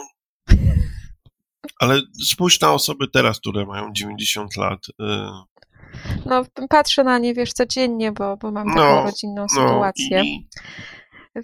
Ale 1.80 2.00
spójrz 2.26 2.60
na 2.60 2.72
osoby 2.72 3.08
teraz, 3.08 3.40
które 3.40 3.66
mają 3.66 3.92
90 3.92 4.56
lat. 4.56 4.78
Y... 4.88 5.04
No, 6.26 6.44
patrzę 6.68 7.04
na 7.04 7.18
nie, 7.18 7.34
wiesz, 7.34 7.52
codziennie, 7.52 8.12
bo, 8.12 8.36
bo 8.36 8.50
mam 8.50 8.68
taką 8.68 8.94
no, 8.94 9.02
rodzinną 9.02 9.42
no, 9.42 9.48
sytuację. 9.48 10.24
I... 10.24 10.48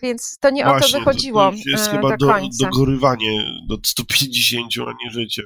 Więc 0.03 0.39
to 0.41 0.51
nie 0.51 0.65
Właśnie, 0.65 0.87
o 0.87 0.91
to 0.91 0.99
wychodziło 0.99 1.51
To 1.51 1.57
jest 1.67 1.89
e, 1.89 1.91
chyba 1.91 2.11
do 2.11 2.17
do, 2.17 2.33
końca. 2.33 2.65
dogorywanie 2.67 3.45
do 3.69 3.77
150, 3.85 4.73
a 4.89 4.93
nie 5.05 5.11
życie. 5.11 5.43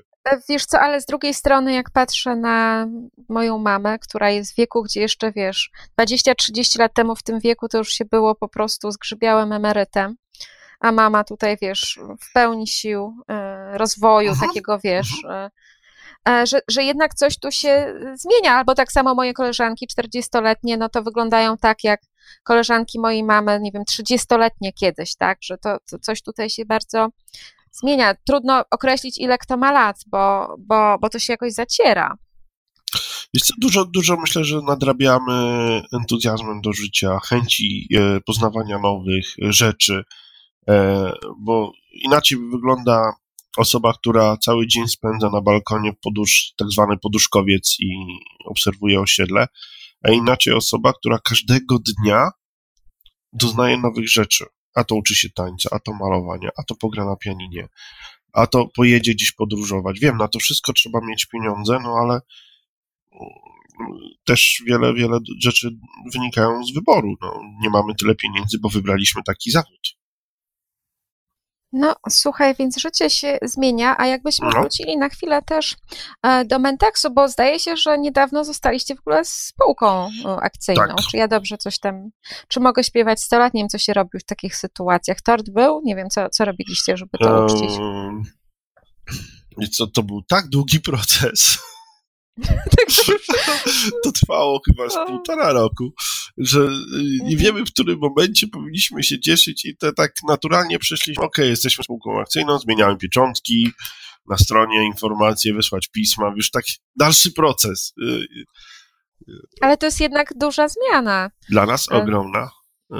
Wiesz 0.48 0.66
co, 0.66 0.80
ale 0.80 1.00
z 1.00 1.06
drugiej 1.06 1.34
strony, 1.34 1.72
jak 1.72 1.90
patrzę 1.90 2.36
na 2.36 2.86
moją 3.28 3.58
mamę, 3.58 3.98
która 3.98 4.30
jest 4.30 4.52
w 4.52 4.56
wieku, 4.56 4.82
gdzie 4.82 5.00
jeszcze 5.00 5.32
wiesz, 5.32 5.70
20-30 6.00 6.78
lat 6.78 6.94
temu 6.94 7.16
w 7.16 7.22
tym 7.22 7.40
wieku 7.40 7.68
to 7.68 7.78
już 7.78 7.88
się 7.88 8.04
było 8.04 8.34
po 8.34 8.48
prostu 8.48 8.90
zgrzybiałym 8.90 9.52
emerytem, 9.52 10.16
a 10.80 10.92
mama 10.92 11.24
tutaj, 11.24 11.56
wiesz, 11.62 11.98
w 12.20 12.32
pełni 12.32 12.66
sił 12.66 13.14
e, 13.30 13.78
rozwoju, 13.78 14.30
Mhm, 14.30 14.48
takiego, 14.48 14.78
wiesz, 14.84 15.24
e, 15.30 15.50
e, 16.28 16.46
że, 16.46 16.60
że 16.68 16.84
jednak 16.84 17.14
coś 17.14 17.38
tu 17.38 17.50
się 17.50 17.94
zmienia, 18.14 18.54
albo 18.54 18.74
tak 18.74 18.92
samo 18.92 19.14
moje 19.14 19.32
koleżanki 19.32 19.86
40-letnie, 20.00 20.76
no 20.76 20.88
to 20.88 21.02
wyglądają 21.02 21.56
tak 21.58 21.84
jak 21.84 22.00
koleżanki 22.44 23.00
mojej 23.00 23.24
mamy, 23.24 23.60
nie 23.60 23.72
wiem, 23.72 23.82
30-letnie 23.90 24.72
kiedyś, 24.72 25.16
tak, 25.16 25.38
że 25.42 25.58
to, 25.58 25.76
to 25.90 25.98
coś 25.98 26.22
tutaj 26.22 26.50
się 26.50 26.64
bardzo 26.64 27.08
zmienia. 27.72 28.14
Trudno 28.26 28.64
określić, 28.70 29.18
ile 29.18 29.38
kto 29.38 29.56
ma 29.56 29.72
lat, 29.72 29.96
bo, 30.06 30.54
bo, 30.58 30.98
bo 31.00 31.08
to 31.08 31.18
się 31.18 31.32
jakoś 31.32 31.52
zaciera. 31.52 32.16
Co, 33.44 33.54
dużo, 33.58 33.84
dużo 33.84 34.16
myślę, 34.16 34.44
że 34.44 34.60
nadrabiamy 34.62 35.32
entuzjazmem 35.92 36.60
do 36.60 36.72
życia, 36.72 37.18
chęci 37.24 37.88
e, 37.94 38.20
poznawania 38.20 38.78
nowych 38.78 39.26
rzeczy, 39.38 40.04
e, 40.68 41.12
bo 41.38 41.72
inaczej 41.92 42.38
wygląda 42.38 43.12
osoba, 43.56 43.92
która 43.92 44.36
cały 44.36 44.66
dzień 44.66 44.88
spędza 44.88 45.30
na 45.30 45.40
balkonie 45.40 45.92
podusz, 46.02 46.52
tak 46.56 46.68
zwany 46.68 46.96
poduszkowiec 46.98 47.76
i 47.80 47.88
obserwuje 48.44 49.00
osiedle, 49.00 49.46
a 50.04 50.10
inaczej 50.10 50.54
osoba, 50.54 50.92
która 50.92 51.18
każdego 51.18 51.78
dnia 51.78 52.30
doznaje 53.32 53.78
nowych 53.78 54.08
rzeczy. 54.08 54.44
A 54.74 54.84
to 54.84 54.94
uczy 54.94 55.14
się 55.14 55.28
tańca, 55.30 55.68
a 55.72 55.78
to 55.78 55.92
malowania, 55.92 56.50
a 56.58 56.62
to 56.62 56.74
pogra 56.74 57.04
na 57.04 57.16
pianinie, 57.16 57.68
a 58.32 58.46
to 58.46 58.66
pojedzie 58.74 59.14
gdzieś 59.14 59.32
podróżować. 59.32 60.00
Wiem, 60.00 60.16
na 60.16 60.28
to 60.28 60.38
wszystko 60.38 60.72
trzeba 60.72 61.00
mieć 61.00 61.26
pieniądze, 61.26 61.78
no 61.82 61.94
ale 62.02 62.20
też 64.24 64.62
wiele, 64.66 64.94
wiele 64.94 65.18
rzeczy 65.42 65.70
wynikają 66.12 66.64
z 66.64 66.74
wyboru. 66.74 67.14
No, 67.20 67.40
nie 67.60 67.70
mamy 67.70 67.94
tyle 67.94 68.14
pieniędzy, 68.14 68.58
bo 68.58 68.68
wybraliśmy 68.68 69.22
taki 69.22 69.50
zawód. 69.50 69.95
No, 71.72 71.94
słuchaj, 72.10 72.54
więc 72.58 72.78
życie 72.78 73.10
się 73.10 73.38
zmienia, 73.42 73.94
a 73.98 74.06
jakbyśmy 74.06 74.48
No. 74.54 74.60
wrócili 74.60 74.96
na 74.96 75.08
chwilę 75.08 75.42
też 75.42 75.76
e, 76.22 76.44
do 76.44 76.58
Mentaksu, 76.58 77.10
bo 77.10 77.28
zdaje 77.28 77.58
się, 77.58 77.76
że 77.76 77.98
niedawno 77.98 78.44
zostaliście 78.44 78.94
w 78.96 79.00
ogóle 79.00 79.24
spółką 79.24 80.08
e, 80.24 80.36
akcyjną. 80.42 80.82
Tak. 80.86 81.06
Czy 81.10 81.16
ja 81.16 81.28
dobrze 81.28 81.58
coś 81.58 81.78
tam, 81.78 82.10
czy 82.48 82.60
mogę 82.60 82.84
śpiewać 82.84 83.20
100 83.22 83.38
lat? 83.38 83.54
Nie 83.54 83.60
wiem, 83.62 83.68
co 83.68 83.78
się 83.78 83.92
robi 83.94 84.18
w 84.18 84.24
takich 84.24 84.56
sytuacjach. 84.56 85.20
Tort 85.20 85.50
był? 85.50 85.80
Nie 85.84 85.96
wiem, 85.96 86.08
co, 86.10 86.30
co 86.30 86.44
robiliście, 86.44 86.96
żeby 86.96 87.18
to 87.18 87.44
uczcić. 87.44 87.70
I 89.60 89.68
co, 89.70 89.86
to 89.86 90.02
był 90.02 90.22
tak 90.22 90.48
długi 90.48 90.80
proces. 90.80 91.58
To 94.04 94.12
trwało 94.12 94.60
chyba 94.66 94.90
z 94.90 95.06
półtora 95.06 95.52
roku, 95.52 95.92
że 96.38 96.60
y, 96.60 96.68
nie 97.22 97.36
wiemy, 97.36 97.64
w 97.64 97.72
którym 97.72 97.98
momencie 97.98 98.46
powinniśmy 98.48 99.02
się 99.02 99.20
cieszyć 99.20 99.64
i 99.64 99.76
to 99.76 99.92
tak 99.92 100.12
naturalnie 100.28 100.78
przeszliśmy. 100.78 101.24
Okej, 101.24 101.48
jesteśmy 101.48 101.84
spółką 101.84 102.20
akcyjną, 102.20 102.58
zmieniamy 102.58 102.96
pieczątki, 102.96 103.72
na 104.28 104.36
stronie 104.36 104.86
informacje, 104.86 105.54
wysłać 105.54 105.88
pisma, 105.88 106.32
już 106.36 106.50
tak 106.50 106.64
dalszy 106.96 107.32
proces. 107.32 107.92
Y, 108.02 108.26
Ale 109.60 109.76
to 109.76 109.86
jest 109.86 110.00
jednak 110.00 110.32
duża 110.36 110.68
zmiana. 110.68 111.30
Dla 111.50 111.66
nas 111.66 111.92
E. 111.92 111.94
ogromna. 111.94 112.50
Y, 112.92 112.96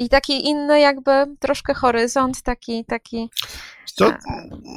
I 0.00 0.08
taki 0.08 0.46
inny 0.46 0.80
jakby 0.80 1.10
troszkę 1.40 1.74
horyzont, 1.74 2.42
taki, 2.42 2.84
taki 2.84 3.30
To 3.96 4.12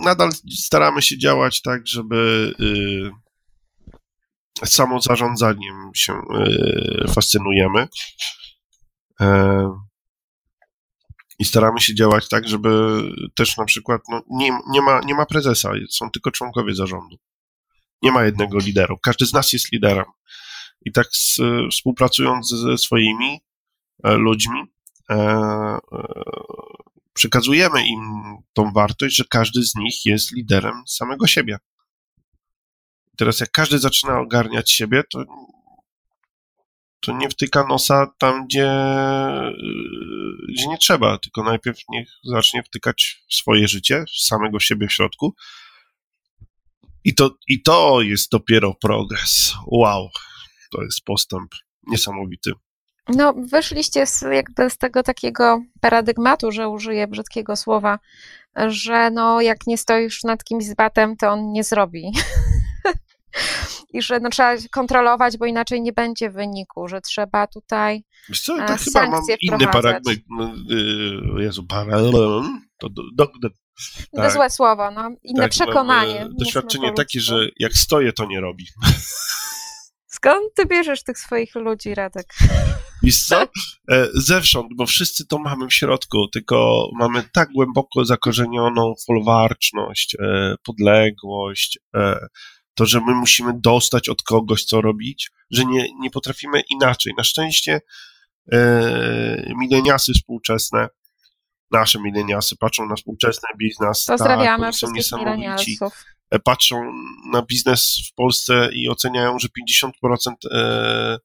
nadal 0.04 0.30
staramy 0.58 1.02
się 1.02 1.18
działać 1.18 1.62
tak, 1.62 1.88
żeby 1.88 2.54
y, 2.60 3.31
samozarządzaniem 4.66 5.92
się 5.96 6.14
y, 6.14 7.08
fascynujemy. 7.08 7.88
E, 9.22 9.70
I 11.40 11.46
staramy 11.46 11.80
się 11.80 11.96
działać 11.96 12.30
tak, 12.30 12.48
żeby 12.48 13.02
też 13.36 13.58
na 13.58 13.66
przykład 13.66 14.02
no, 14.10 14.22
nie, 14.30 14.60
nie, 14.70 14.82
ma, 14.82 15.00
nie 15.06 15.16
ma 15.16 15.26
prezesa, 15.26 15.72
są 15.90 16.12
tylko 16.12 16.32
członkowie 16.32 16.76
zarządu. 16.76 17.18
Nie 18.02 18.12
ma 18.12 18.24
jednego 18.24 18.58
lidera. 18.58 18.96
Każdy 19.04 19.26
z 19.26 19.34
nas 19.34 19.54
jest 19.54 19.72
liderem. 19.72 20.06
I 20.86 20.92
tak 20.92 21.08
z, 21.12 21.40
współpracując 21.72 22.50
ze 22.50 22.78
swoimi 22.78 23.42
e, 24.04 24.14
ludźmi, 24.14 24.62
e, 25.10 25.16
e, 25.16 25.80
przekazujemy 27.14 27.88
im 27.88 28.02
tą 28.54 28.72
wartość, 28.72 29.16
że 29.16 29.24
każdy 29.30 29.64
z 29.64 29.76
nich 29.76 30.06
jest 30.06 30.32
liderem 30.32 30.84
samego 30.88 31.28
siebie. 31.28 31.58
Teraz 33.22 33.40
jak 33.40 33.52
każdy 33.52 33.80
zaczyna 33.80 34.20
ogarniać 34.20 34.72
siebie, 34.72 35.04
to, 35.12 35.24
to 37.00 37.18
nie 37.18 37.30
wtyka 37.30 37.68
nosa 37.68 38.08
tam, 38.18 38.46
gdzie, 38.46 38.72
gdzie 40.50 40.68
nie 40.68 40.78
trzeba, 40.78 41.18
tylko 41.18 41.44
najpierw 41.44 41.78
niech 41.90 42.10
zacznie 42.24 42.64
wtykać 42.64 43.24
swoje 43.30 43.68
życie, 43.68 44.04
samego 44.20 44.60
siebie 44.60 44.88
w 44.88 44.94
środku. 44.94 45.36
I 47.04 47.16
to, 47.16 47.36
I 47.48 47.62
to 47.62 48.02
jest 48.02 48.32
dopiero 48.32 48.74
progres. 48.74 49.54
Wow, 49.68 50.10
to 50.72 50.82
jest 50.82 51.02
postęp 51.02 51.52
niesamowity. 51.88 52.52
No, 53.08 53.34
wyszliście 53.34 54.06
z, 54.06 54.22
jakby 54.22 54.70
z 54.70 54.78
tego 54.78 55.04
takiego 55.04 55.62
paradygmatu, 55.82 56.52
że 56.52 56.70
użyję 56.70 57.08
brzydkiego 57.08 57.56
słowa, 57.56 58.00
że 58.68 59.12
no, 59.12 59.42
jak 59.42 59.68
nie 59.68 59.78
stoisz 59.78 60.24
nad 60.24 60.44
kimś 60.44 60.66
z 60.66 60.74
batem, 60.74 61.18
to 61.18 61.30
on 61.30 61.52
nie 61.52 61.64
zrobi. 61.64 62.12
I 63.94 64.02
że 64.02 64.20
no, 64.20 64.30
trzeba 64.30 64.56
kontrolować, 64.72 65.38
bo 65.38 65.46
inaczej 65.46 65.82
nie 65.82 65.94
będzie 65.94 66.30
wyniku, 66.30 66.88
że 66.88 67.02
trzeba 67.02 67.48
tutaj. 67.48 68.04
Wiesz 68.30 68.42
co, 68.42 68.58
to 68.68 68.76
chyba 68.86 69.10
mam 69.10 69.22
inny 69.42 69.68
paradygmat. 69.68 70.50
y, 71.40 71.44
Jezu, 71.44 71.64
paralel. 71.64 72.42
To 72.78 72.90
do, 72.90 73.02
do, 73.16 73.26
do, 73.42 73.50
No, 74.14 74.22
Tak. 74.24 74.32
złe 74.34 74.50
słowo, 74.50 74.92
no, 74.92 75.10
inne 75.24 75.42
tak, 75.44 75.52
przekonanie. 75.52 76.20
mam, 76.20 76.32
e, 76.32 76.36
Doświadczenie 76.40 76.94
takie, 76.94 77.20
ludzku. 77.20 77.36
że 77.36 77.48
jak 77.60 77.74
stoję, 77.74 78.14
to 78.14 78.26
nie 78.26 78.40
robi. 78.42 78.66
Skąd 80.08 80.54
ty 80.56 80.66
bierzesz 80.66 81.04
tych 81.04 81.20
swoich 81.20 81.56
ludzi, 81.56 81.96
Radek? 81.96 82.26
Wiesz 83.04 83.26
co? 83.26 83.42
E, 83.44 83.48
Zewsząd, 84.14 84.68
bo 84.78 84.86
wszyscy 84.86 85.28
to 85.28 85.40
mamy 85.40 85.68
w 85.68 85.74
środku, 85.74 86.28
tylko 86.34 86.88
mamy 87.00 87.24
tak 87.34 87.50
głęboko 87.52 88.06
zakorzenioną 88.06 88.94
folwarczność, 89.08 90.16
e, 90.20 90.56
podległość, 90.64 91.80
e, 91.96 92.28
to, 92.76 92.86
że 92.86 93.02
my 93.02 93.14
musimy 93.16 93.52
dostać 93.56 94.10
od 94.10 94.24
kogoś, 94.24 94.64
co 94.66 94.82
robić, 94.82 95.32
że 95.52 95.66
nie, 95.66 95.88
nie 96.00 96.12
potrafimy 96.12 96.62
inaczej. 96.70 97.14
Na 97.18 97.24
szczęście 97.24 97.82
e, 98.52 99.54
mileniasy 99.58 100.14
współczesne, 100.14 100.88
nasze 101.72 102.00
mileniasy 102.00 102.56
patrzą 102.58 102.86
na 102.86 102.96
współczesny 102.96 103.50
biznes, 103.58 104.06
Pozdrawiamy 104.06 104.64
tak, 104.64 104.64
oni 104.64 104.74
są 104.74 104.88
wszystkich 104.88 105.20
milenialsów. 105.20 106.06
e, 106.30 106.40
patrzą 106.40 106.94
na 107.32 107.42
biznes 107.42 107.98
w 108.12 108.14
Polsce 108.14 108.70
i 108.74 108.90
oceniają, 108.90 109.40
że 109.40 109.48
50% 109.48 109.92
e, 110.52 111.18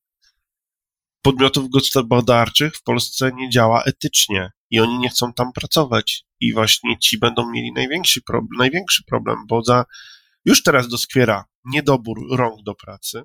podmiotów 1.22 1.70
gospodarczych 1.70 2.76
w 2.76 2.82
Polsce 2.82 3.30
nie 3.35 3.50
działa 3.50 3.82
etycznie 3.82 4.50
i 4.70 4.80
oni 4.80 4.98
nie 4.98 5.09
chcą 5.09 5.32
tam 5.32 5.52
pracować. 5.52 6.24
I 6.40 6.54
właśnie 6.54 6.98
ci 6.98 7.18
będą 7.18 7.50
mieli 7.50 7.72
największy 7.72 8.22
problem, 8.22 8.59
największy 8.59 9.04
problem 9.04 9.37
bo 9.48 9.62
za, 9.62 9.85
już 10.46 10.62
teraz 10.62 10.88
doskwiera 10.88 11.44
niedobór 11.64 12.18
rąk 12.37 12.62
do 12.62 12.74
pracy. 12.74 13.22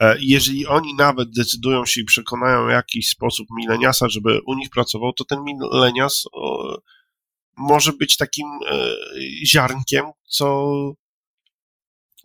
E, 0.00 0.16
Jeżeli 0.20 0.66
oni 0.66 0.94
nawet 0.94 1.30
decydują 1.30 1.86
się 1.86 2.00
i 2.00 2.04
przekonają 2.04 2.66
w 2.66 2.70
jakiś 2.70 3.08
sposób 3.08 3.46
mileniasa, 3.56 4.08
żeby 4.08 4.40
u 4.46 4.54
nich 4.54 4.70
pracował, 4.70 5.12
to 5.12 5.24
ten 5.24 5.44
milenias 5.44 6.24
może 7.58 7.92
być 7.92 8.16
takim 8.16 8.46
e, 8.46 8.88
ziarnkiem, 9.46 10.04
co 10.28 10.72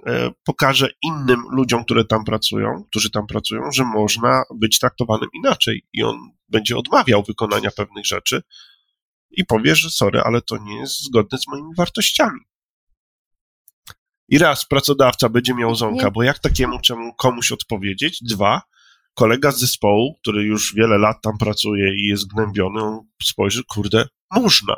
e, 0.05 0.31
pokaże 0.45 0.89
innym 1.01 1.41
ludziom, 1.51 1.83
które 1.83 2.05
tam 2.05 2.23
pracują, 2.23 2.83
którzy 2.89 3.12
tam 3.12 3.27
pracują, 3.27 3.71
że 3.71 3.83
można 3.83 4.43
być 4.55 4.79
traktowanym 4.79 5.29
inaczej 5.33 5.88
i 5.93 6.03
on 6.03 6.17
będzie 6.49 6.77
odmawiał 6.77 7.23
wykonania 7.23 7.71
pewnych 7.71 8.05
rzeczy 8.05 8.43
i 9.31 9.45
powie, 9.45 9.75
że 9.75 9.89
sorry, 9.89 10.21
ale 10.21 10.41
to 10.41 10.57
nie 10.57 10.79
jest 10.79 11.03
zgodne 11.03 11.38
z 11.38 11.47
moimi 11.47 11.69
wartościami. 11.77 12.39
I 14.29 14.38
raz 14.38 14.65
pracodawca 14.65 15.29
będzie 15.29 15.53
miał 15.53 15.75
ząka, 15.75 16.12
bo 16.12 16.23
jak 16.23 16.39
takiemu 16.39 16.79
czemu 16.79 17.13
komuś 17.13 17.51
odpowiedzieć? 17.51 18.19
Dwa, 18.21 18.62
kolega 19.13 19.51
z 19.51 19.59
zespołu, 19.59 20.17
który 20.21 20.43
już 20.43 20.75
wiele 20.75 20.97
lat 20.97 21.17
tam 21.23 21.38
pracuje 21.38 21.95
i 21.95 22.07
jest 22.07 22.27
gnębiony, 22.27 22.83
on 22.83 22.99
spojrzy, 23.23 23.63
kurde, 23.67 24.05
można. 24.31 24.75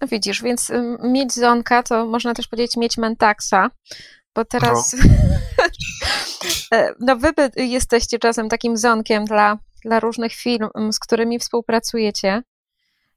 No 0.00 0.08
widzisz, 0.08 0.42
więc 0.42 0.72
mieć 1.02 1.32
zonka 1.32 1.82
to 1.82 2.06
można 2.06 2.34
też 2.34 2.48
powiedzieć 2.48 2.76
mieć 2.76 2.96
mentaksa, 2.98 3.70
bo 4.34 4.44
teraz 4.44 4.96
e, 6.74 6.94
no 7.00 7.16
wy 7.16 7.32
jesteście 7.56 8.18
czasem 8.18 8.48
takim 8.48 8.76
zonkiem 8.76 9.24
dla 9.24 9.58
dla 9.84 10.00
różnych 10.00 10.32
firm, 10.32 10.68
z 10.92 10.98
którymi 10.98 11.38
współpracujecie. 11.38 12.42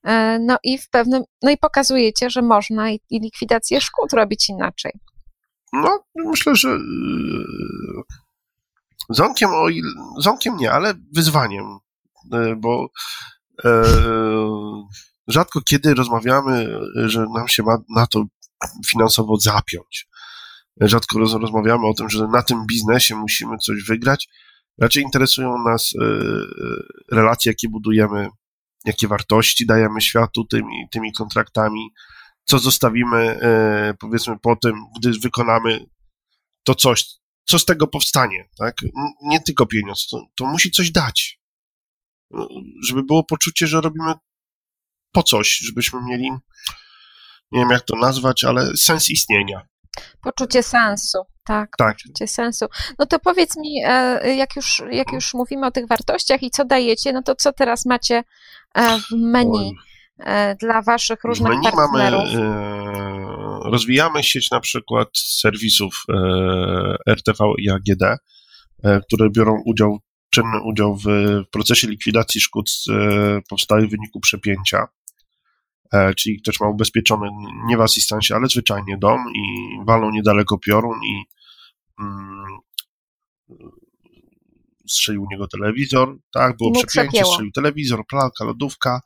E, 0.08 0.39
no 0.39 0.58
i 0.63 0.78
w 0.78 0.89
pewnym, 0.89 1.24
no 1.41 1.52
i 1.52 1.58
pokazujecie, 1.58 2.30
że 2.30 2.41
można 2.41 2.91
i, 2.91 3.00
i 3.10 3.20
likwidację 3.20 3.82
szkód 3.82 4.13
robić 4.13 4.50
inaczej. 4.50 4.91
No, 5.74 6.04
myślę, 6.15 6.56
że 6.56 6.70
e, 6.70 6.80
ząkiem, 9.10 9.50
o 9.50 9.67
ząkiem 10.17 10.58
nie, 10.58 10.72
ale 10.72 10.93
wyzwaniem, 11.13 11.65
e, 12.34 12.56
bo 12.56 12.89
e, 13.65 13.84
rzadko 15.28 15.62
kiedy 15.62 15.93
rozmawiamy, 15.93 16.80
że 16.96 17.26
nam 17.34 17.48
się 17.48 17.63
ma 17.63 17.78
na 17.96 18.08
to 18.08 18.24
finansowo 18.88 19.38
zapiąć. 19.38 20.08
Rzadko 20.82 21.20
roz, 21.20 21.34
rozmawiamy 21.34 21.88
o 21.88 21.93
tym, 21.93 22.10
że 22.10 22.28
na 22.28 22.41
tym 22.41 22.65
biznesie 22.67 23.15
musimy 23.15 23.58
coś 23.58 23.84
wygrać. 23.84 24.30
Raczej 24.82 25.04
interesują 25.04 25.63
nas 25.63 25.93
relacje, 27.12 27.52
jakie 27.52 27.70
budujemy, 27.70 28.30
jakie 28.88 29.08
wartości 29.08 29.65
dajemy 29.65 30.02
światu 30.02 30.45
tymi, 30.45 30.89
tymi 30.91 31.13
kontraktami, 31.13 31.93
co 32.43 32.60
zostawimy, 32.60 33.17
e, 33.17 33.93
powiedzmy, 34.00 34.39
po 34.39 34.56
tym, 34.56 34.76
gdy 35.00 35.12
wykonamy 35.19 35.86
to 36.63 36.76
coś, 36.76 37.06
co 37.43 37.60
z 37.60 37.65
tego 37.65 37.88
powstanie, 37.88 38.50
tak? 38.58 38.76
Nie 39.21 39.39
tylko 39.41 39.65
pieniądz, 39.65 40.08
to, 40.08 40.21
to 40.38 40.45
musi 40.45 40.71
coś 40.71 40.91
dać. 40.91 41.39
No, 42.32 42.47
żeby 42.88 43.04
było 43.04 43.23
poczucie, 43.23 43.67
że 43.67 43.82
robimy 43.82 44.13
po 45.12 45.23
coś, 45.23 45.58
żebyśmy 45.58 46.00
mieli, 46.04 46.30
nie 47.52 47.60
wiem 47.60 47.69
jak 47.69 47.82
to 47.82 47.95
nazwać, 47.95 48.43
ale 48.43 48.78
sens 48.78 49.10
istnienia. 49.10 49.67
Poczucie 50.21 50.63
sensu, 50.63 51.17
tak, 51.45 51.69
tak. 51.78 51.97
Poczucie 51.97 52.28
sensu. 52.28 52.65
No 53.00 53.06
to 53.06 53.19
powiedz 53.19 53.58
mi, 53.58 53.82
e, 53.86 54.36
jak 54.36 54.56
już, 54.56 54.84
jak 54.91 55.12
już 55.12 55.34
mówimy 55.34 55.65
o 55.67 55.71
tych 55.71 55.88
wartościach 55.88 56.43
i 56.43 56.52
co 56.52 56.65
dajecie, 56.65 57.13
no 57.13 57.23
to 57.23 57.36
co 57.36 57.54
teraz 57.54 57.86
macie 57.86 58.23
w 58.75 59.12
menu 59.12 59.51
Oj. 59.51 60.56
dla 60.60 60.82
waszych 60.82 61.23
różnych 61.23 61.49
menu 61.49 61.71
partnerów? 61.71 62.34
Mamy, 62.34 62.67
rozwijamy 63.63 64.23
sieć 64.23 64.51
na 64.51 64.60
przykład 64.60 65.10
serwisów 65.13 66.03
RTV 67.08 67.43
i 67.58 67.69
AGD, 67.69 68.03
które 69.08 69.30
biorą 69.30 69.62
udział 69.65 69.99
czynny 70.30 70.62
udział 70.62 70.97
w 70.97 71.06
procesie 71.51 71.88
likwidacji 71.88 72.41
szkód 72.41 72.69
powstałych 73.49 73.88
w 73.88 73.91
wyniku 73.91 74.19
przepięcia. 74.19 74.88
E, 75.93 76.13
czyli 76.13 76.41
ktoś 76.41 76.60
ma 76.60 76.69
ubezpieczony 76.69 77.30
nie 77.65 77.77
w 77.77 77.82
asystancie, 77.82 78.36
ale 78.36 78.47
zwyczajnie 78.47 78.97
dom 78.97 79.19
i 79.36 79.69
walą 79.86 80.12
niedaleko 80.12 80.58
piorun 80.58 80.99
i 81.03 81.23
mm, 81.99 82.58
strzelił 84.89 85.23
u 85.23 85.28
niego 85.32 85.47
telewizor, 85.47 86.17
tak, 86.34 86.58
było 86.58 86.71
przepięcie, 86.71 87.26
strzelił 87.26 87.52
telewizor, 87.52 88.04
pralka, 88.10 88.45
lodówka 88.45 89.02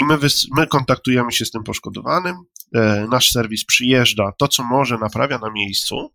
i 0.00 0.04
my, 0.04 0.18
my 0.56 0.66
kontaktujemy 0.66 1.32
się 1.32 1.44
z 1.44 1.50
tym 1.50 1.62
poszkodowanym, 1.62 2.36
e, 2.74 3.06
nasz 3.10 3.30
serwis 3.30 3.64
przyjeżdża, 3.64 4.32
to 4.38 4.48
co 4.48 4.64
może 4.64 4.98
naprawia 4.98 5.38
na 5.38 5.50
miejscu, 5.50 6.12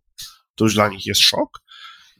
to 0.54 0.64
już 0.64 0.74
dla 0.74 0.88
nich 0.88 1.06
jest 1.06 1.20
szok. 1.20 1.62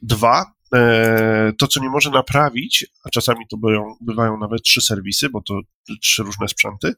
Dwa, 0.02 0.56
E, 0.74 1.52
to, 1.58 1.68
co 1.68 1.80
nie 1.80 1.88
może 1.88 2.10
naprawić, 2.10 2.86
a 3.04 3.10
czasami 3.10 3.46
to 3.48 3.56
bywają, 3.56 3.96
bywają 4.00 4.38
nawet 4.38 4.62
trzy 4.62 4.80
serwisy, 4.80 5.28
bo 5.30 5.42
to 5.42 5.60
trzy 6.02 6.22
różne 6.22 6.48
sprzęty, 6.48 6.94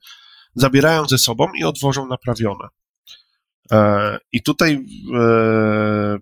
zabierają 0.55 1.05
ze 1.09 1.19
sobą 1.19 1.49
i 1.55 1.65
odwożą 1.65 2.07
naprawione. 2.07 2.69
E, 3.73 4.19
I 4.33 4.43
tutaj 4.43 4.87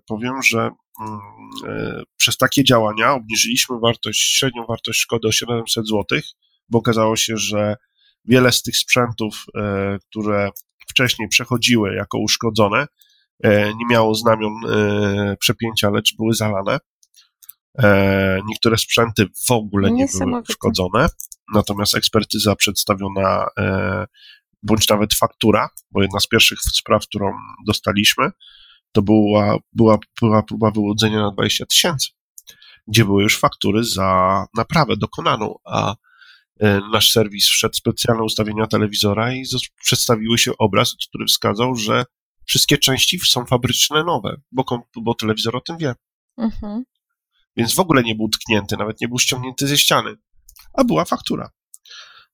powiem, 0.07 0.43
że 0.43 0.71
przez 2.17 2.37
takie 2.37 2.63
działania 2.63 3.13
obniżyliśmy 3.13 3.79
wartość, 3.79 4.37
średnią 4.37 4.65
wartość 4.65 4.99
szkody 4.99 5.27
o 5.27 5.31
700 5.31 5.87
zł, 5.87 6.19
bo 6.69 6.77
okazało 6.77 7.15
się, 7.15 7.37
że 7.37 7.75
wiele 8.25 8.51
z 8.51 8.61
tych 8.61 8.77
sprzętów, 8.77 9.45
które 10.09 10.49
wcześniej 10.89 11.27
przechodziły 11.27 11.95
jako 11.95 12.17
uszkodzone, 12.17 12.87
nie 13.77 13.85
miało 13.89 14.15
znamion 14.15 14.53
przepięcia, 15.39 15.89
lecz 15.89 16.15
były 16.15 16.33
zalane. 16.33 16.79
E, 17.83 18.39
niektóre 18.47 18.77
sprzęty 18.77 19.25
w 19.47 19.51
ogóle 19.51 19.91
nie 19.91 20.05
były 20.05 20.41
uszkodzone, 20.49 21.07
natomiast 21.53 21.95
ekspertyza 21.95 22.55
przedstawiona, 22.55 23.47
e, 23.59 24.05
bądź 24.63 24.89
nawet 24.89 25.13
faktura, 25.13 25.69
bo 25.91 26.01
jedna 26.01 26.19
z 26.19 26.27
pierwszych 26.27 26.59
spraw, 26.61 27.03
którą 27.03 27.31
dostaliśmy, 27.67 28.31
to 28.97 29.01
była, 29.01 29.57
była, 29.73 29.97
była 30.21 30.43
próba 30.43 30.71
wyłudzenia 30.71 31.21
na 31.21 31.31
20 31.31 31.65
tysięcy, 31.65 32.09
gdzie 32.87 33.05
były 33.05 33.23
już 33.23 33.39
faktury 33.39 33.83
za 33.83 34.45
naprawę 34.55 34.97
dokonaną, 34.97 35.55
a 35.65 35.95
e, 36.59 36.81
nasz 36.91 37.11
serwis 37.11 37.45
wszedł 37.47 37.75
specjalne 37.75 38.23
ustawienia 38.23 38.67
telewizora 38.67 39.33
i 39.33 39.43
przedstawiły 39.81 40.37
się 40.37 40.51
obraz, 40.57 40.95
który 41.09 41.25
wskazał, 41.25 41.75
że 41.75 42.05
wszystkie 42.45 42.77
części 42.77 43.19
są 43.19 43.45
fabryczne 43.45 44.03
nowe, 44.03 44.41
bo, 44.51 44.63
bo 44.95 45.13
telewizor 45.13 45.55
o 45.55 45.61
tym 45.61 45.77
wie. 45.77 45.95
Mhm 46.37 46.83
więc 47.57 47.75
w 47.75 47.79
ogóle 47.79 48.03
nie 48.03 48.15
był 48.15 48.29
tknięty, 48.29 48.77
nawet 48.77 49.01
nie 49.01 49.07
był 49.07 49.19
ściągnięty 49.19 49.67
ze 49.67 49.77
ściany, 49.77 50.15
a 50.73 50.83
była 50.83 51.05
faktura. 51.05 51.49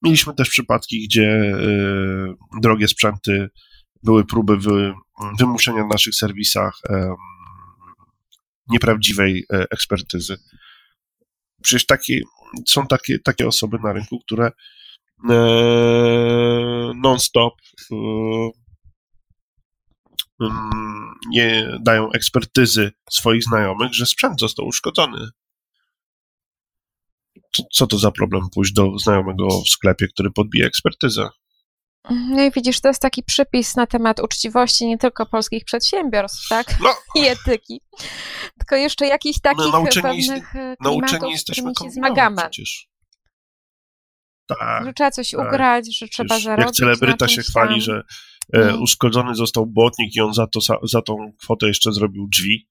Mieliśmy 0.02 0.34
też 0.34 0.50
przypadki, 0.50 1.08
gdzie 1.08 1.30
y, 1.32 2.62
drogie 2.62 2.88
sprzęty 2.88 3.50
były 4.04 4.26
próby 4.26 4.58
wy, 4.58 4.94
wymuszenia 5.40 5.84
w 5.84 5.92
naszych 5.92 6.16
serwisach 6.16 6.82
nieprawdziwej 8.68 9.46
y, 9.54 9.66
ekspertyzy. 9.72 10.38
Przecież 11.62 11.86
takie, 11.86 12.22
są 12.68 12.88
takie, 12.88 13.20
takie 13.20 13.48
osoby 13.48 13.78
na 13.84 13.94
rynku, 13.94 14.20
które 14.20 14.52
non-stop 16.96 17.54
Mm, 20.42 21.14
nie 21.30 21.78
dają 21.82 22.12
ekspertyzy 22.12 22.92
swoich 23.10 23.44
znajomych, 23.44 23.94
że 23.94 24.06
sprzęt 24.06 24.40
został 24.40 24.66
uszkodzony. 24.66 25.30
Co 27.72 27.88
to 27.88 27.98
za 27.98 28.12
problem 28.12 28.50
pójść 28.54 28.74
do 28.74 29.00
znajomego 29.00 29.62
w 29.66 29.70
sklepie, 29.70 30.08
który 30.08 30.32
podbije 30.32 30.66
ekspertyzę? 30.66 31.30
No 32.10 32.44
i 32.44 32.52
widzisz, 32.52 32.82
to 32.82 32.88
jest 32.88 33.02
taki 33.02 33.24
przypis 33.24 33.76
na 33.76 33.88
temat 33.88 34.20
uczciwości 34.20 34.88
nie 34.88 34.98
tylko 34.98 35.26
polskich 35.26 35.66
przedsiębiorstw, 35.66 36.50
tak? 36.50 36.80
No. 36.82 36.90
I 37.22 37.28
etyki, 37.28 37.82
tylko 38.58 38.76
jeszcze 38.76 39.08
jakichś 39.08 39.40
takich 39.40 39.66
no, 39.66 39.72
nauczeni, 39.72 40.28
pewnych 40.28 40.56
e, 40.56 40.76
nauczeni 40.80 41.32
jesteśmy 41.32 41.72
się 41.84 41.92
zmagamy. 41.92 42.42
Przecież. 42.42 42.88
Tak, 44.48 44.86
że 44.86 44.94
trzeba 44.94 45.12
coś 45.12 45.32
tak. 45.32 45.48
ugrać, 45.48 45.98
że 45.98 46.08
trzeba 46.08 46.40
zarobić. 46.40 46.66
Jak 46.66 46.76
celebryta 46.76 47.28
się 47.28 47.42
chwali, 47.42 47.82
że 47.82 48.04
E, 48.54 48.58
mhm. 48.58 48.82
uszkodzony 48.82 49.36
został 49.36 49.66
błotnik 49.66 50.16
i 50.16 50.22
on 50.22 50.34
za, 50.34 50.48
to, 50.48 50.60
za 50.84 51.02
tą 51.02 51.32
kwotę 51.42 51.68
jeszcze 51.68 51.92
zrobił 51.92 52.28
drzwi, 52.28 52.68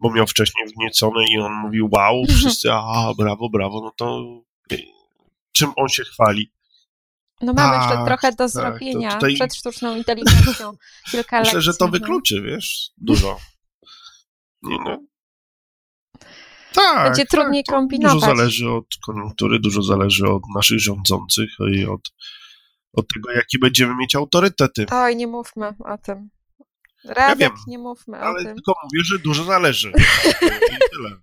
bo 0.00 0.12
miał 0.12 0.26
wcześniej 0.26 0.66
wgniecone 0.68 1.24
i 1.32 1.38
on 1.38 1.52
mówił 1.52 1.88
wow, 1.92 2.20
mhm. 2.20 2.38
wszyscy 2.38 2.72
a 2.72 3.12
brawo, 3.18 3.48
brawo, 3.50 3.80
no 3.80 3.92
to 3.96 4.22
e, 4.72 4.76
czym 5.52 5.72
on 5.76 5.88
się 5.88 6.04
chwali? 6.04 6.52
No 7.40 7.52
mamy 7.52 7.76
tak, 7.76 7.90
jeszcze 7.90 8.04
trochę 8.04 8.30
do 8.30 8.36
tak, 8.36 8.50
zrobienia 8.50 9.14
tutaj... 9.14 9.34
przed 9.34 9.54
sztuczną 9.54 9.96
inteligencją. 9.96 10.76
Kilka 11.10 11.40
Myślę, 11.40 11.60
że 11.60 11.74
to 11.74 11.88
wykluczy, 11.88 12.42
wiesz, 12.42 12.90
dużo. 12.96 13.38
No. 14.62 14.98
Tak, 16.72 17.04
Będzie 17.04 17.22
tak, 17.22 17.30
trudniej 17.30 17.64
kombinować. 17.64 18.14
Dużo 18.14 18.26
zależy 18.26 18.70
od 18.70 18.86
koniunktury, 19.06 19.58
dużo 19.58 19.82
zależy 19.82 20.26
od 20.26 20.42
naszych 20.54 20.80
rządzących 20.80 21.50
i 21.72 21.86
od 21.86 22.00
od 22.96 23.06
tego, 23.14 23.32
jaki 23.32 23.58
będziemy 23.58 23.94
mieć 23.96 24.14
autorytety. 24.14 24.86
Oj, 24.90 25.16
nie 25.16 25.26
mówmy 25.26 25.68
o 25.84 25.98
tym. 25.98 26.30
Radek, 27.04 27.40
ja 27.40 27.48
wiem, 27.48 27.56
nie 27.66 27.78
mówmy 27.78 28.20
o 28.20 28.34
tym. 28.34 28.44
tylko 28.44 28.72
mówię, 28.82 29.04
że 29.04 29.18
dużo 29.18 29.44
zależy. 29.44 29.92
I 30.42 30.78
tyle. 30.90 31.16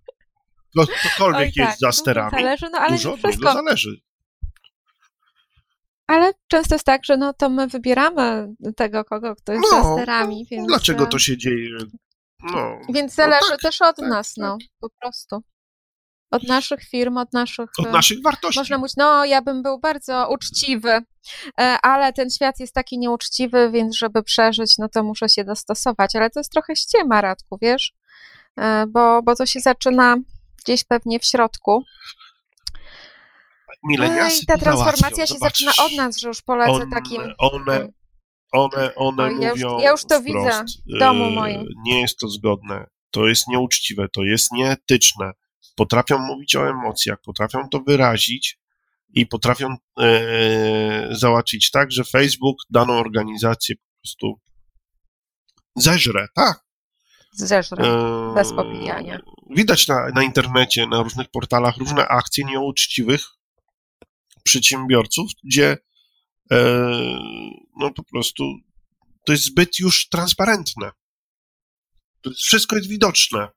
Ktokolwiek 0.99 1.39
Oj, 1.39 1.51
jest 1.55 1.71
tak, 1.71 1.79
za 1.79 1.91
sterami, 1.91 2.31
zależy, 2.31 2.65
no, 2.71 2.77
ale 2.77 2.91
dużo 2.91 3.13
od 3.13 3.23
niego 3.23 3.53
zależy. 3.53 4.01
Ale 6.07 6.33
często 6.47 6.75
jest 6.75 6.85
tak, 6.85 7.05
że 7.05 7.17
no 7.17 7.33
to 7.33 7.49
my 7.49 7.67
wybieramy 7.67 8.55
tego, 8.75 9.05
kogo 9.05 9.35
kto 9.35 9.53
jest 9.53 9.65
no, 9.71 9.83
za 9.83 9.93
sterami. 9.93 10.45
Więc... 10.51 10.67
Dlaczego 10.67 11.05
to 11.05 11.19
się 11.19 11.37
dzieje? 11.37 11.69
No, 12.43 12.79
więc 12.93 13.17
no 13.17 13.23
zależy 13.23 13.45
no 13.49 13.49
tak, 13.49 13.61
też 13.61 13.81
od 13.81 13.95
tak, 13.95 14.09
nas, 14.09 14.33
no, 14.37 14.57
tak. 14.59 14.67
po 14.79 14.89
prostu. 14.89 15.43
Od 16.31 16.43
naszych 16.43 16.83
firm, 16.83 17.17
od 17.17 17.33
naszych. 17.33 17.69
Od 17.79 17.91
naszych 17.91 18.21
wartości. 18.23 18.59
Można 18.59 18.77
mówić, 18.77 18.95
no 18.97 19.25
ja 19.25 19.41
bym 19.41 19.63
był 19.63 19.79
bardzo 19.79 20.29
uczciwy, 20.31 20.89
e, 21.59 21.77
ale 21.81 22.13
ten 22.13 22.29
świat 22.29 22.59
jest 22.59 22.73
taki 22.73 22.97
nieuczciwy, 22.97 23.71
więc 23.71 23.97
żeby 23.97 24.23
przeżyć, 24.23 24.77
no 24.77 24.89
to 24.89 25.03
muszę 25.03 25.29
się 25.29 25.43
dostosować. 25.43 26.15
Ale 26.15 26.29
to 26.29 26.39
jest 26.39 26.51
trochę 26.51 26.75
ściema, 26.75 27.21
Radku, 27.21 27.57
wiesz? 27.61 27.93
E, 28.59 28.85
bo, 28.87 29.21
bo 29.23 29.35
to 29.35 29.45
się 29.45 29.59
zaczyna 29.59 30.15
gdzieś 30.63 30.83
pewnie 30.83 31.19
w 31.19 31.25
środku. 31.25 31.83
Mileniasy 33.83 34.35
no 34.35 34.43
i 34.43 34.45
ta 34.45 34.57
transformacja 34.57 35.27
się 35.27 35.37
zaczyna 35.37 35.71
od 35.85 35.91
nas, 35.91 36.17
że 36.17 36.27
już 36.27 36.41
polecę 36.41 36.71
On, 36.71 36.89
takim. 36.89 37.21
One, 37.37 37.87
one, 38.51 38.95
one 38.95 39.23
ja 39.23 39.49
mówią. 39.49 39.73
Już, 39.73 39.83
ja 39.83 39.91
już 39.91 40.01
to 40.01 40.21
wprost, 40.21 40.25
widzę 40.25 40.63
w 40.95 40.99
domu 40.99 41.25
e, 41.25 41.29
moim. 41.29 41.65
Nie 41.85 42.01
jest 42.01 42.17
to 42.17 42.27
zgodne. 42.27 42.85
To 43.11 43.27
jest 43.27 43.47
nieuczciwe, 43.47 44.07
to 44.09 44.23
jest 44.23 44.51
nieetyczne 44.51 45.31
potrafią 45.75 46.19
mówić 46.19 46.55
o 46.55 46.69
emocjach, 46.69 47.17
potrafią 47.25 47.69
to 47.69 47.79
wyrazić 47.79 48.59
i 49.13 49.25
potrafią 49.25 49.75
e, 49.99 51.07
załatwić 51.11 51.71
tak, 51.71 51.91
że 51.91 52.03
Facebook 52.03 52.57
daną 52.69 52.93
organizację 52.93 53.75
po 53.75 53.81
prostu 54.01 54.39
zeżre, 55.75 56.27
tak. 56.35 56.63
Zeżre, 57.33 57.83
e, 57.83 58.33
bez 58.35 58.53
popijania. 58.53 59.19
Widać 59.49 59.87
na, 59.87 60.07
na 60.15 60.23
internecie, 60.23 60.87
na 60.87 61.03
różnych 61.03 61.27
portalach 61.31 61.77
różne 61.77 62.07
akcje 62.07 62.45
nieuczciwych 62.45 63.21
przedsiębiorców, 64.43 65.31
gdzie 65.43 65.77
e, 66.51 66.57
no 67.79 67.91
po 67.95 68.03
prostu 68.03 68.43
to 69.25 69.31
jest 69.31 69.45
zbyt 69.45 69.79
już 69.79 70.09
transparentne. 70.09 70.91
Wszystko 72.45 72.75
jest 72.75 72.89
widoczne. 72.89 73.47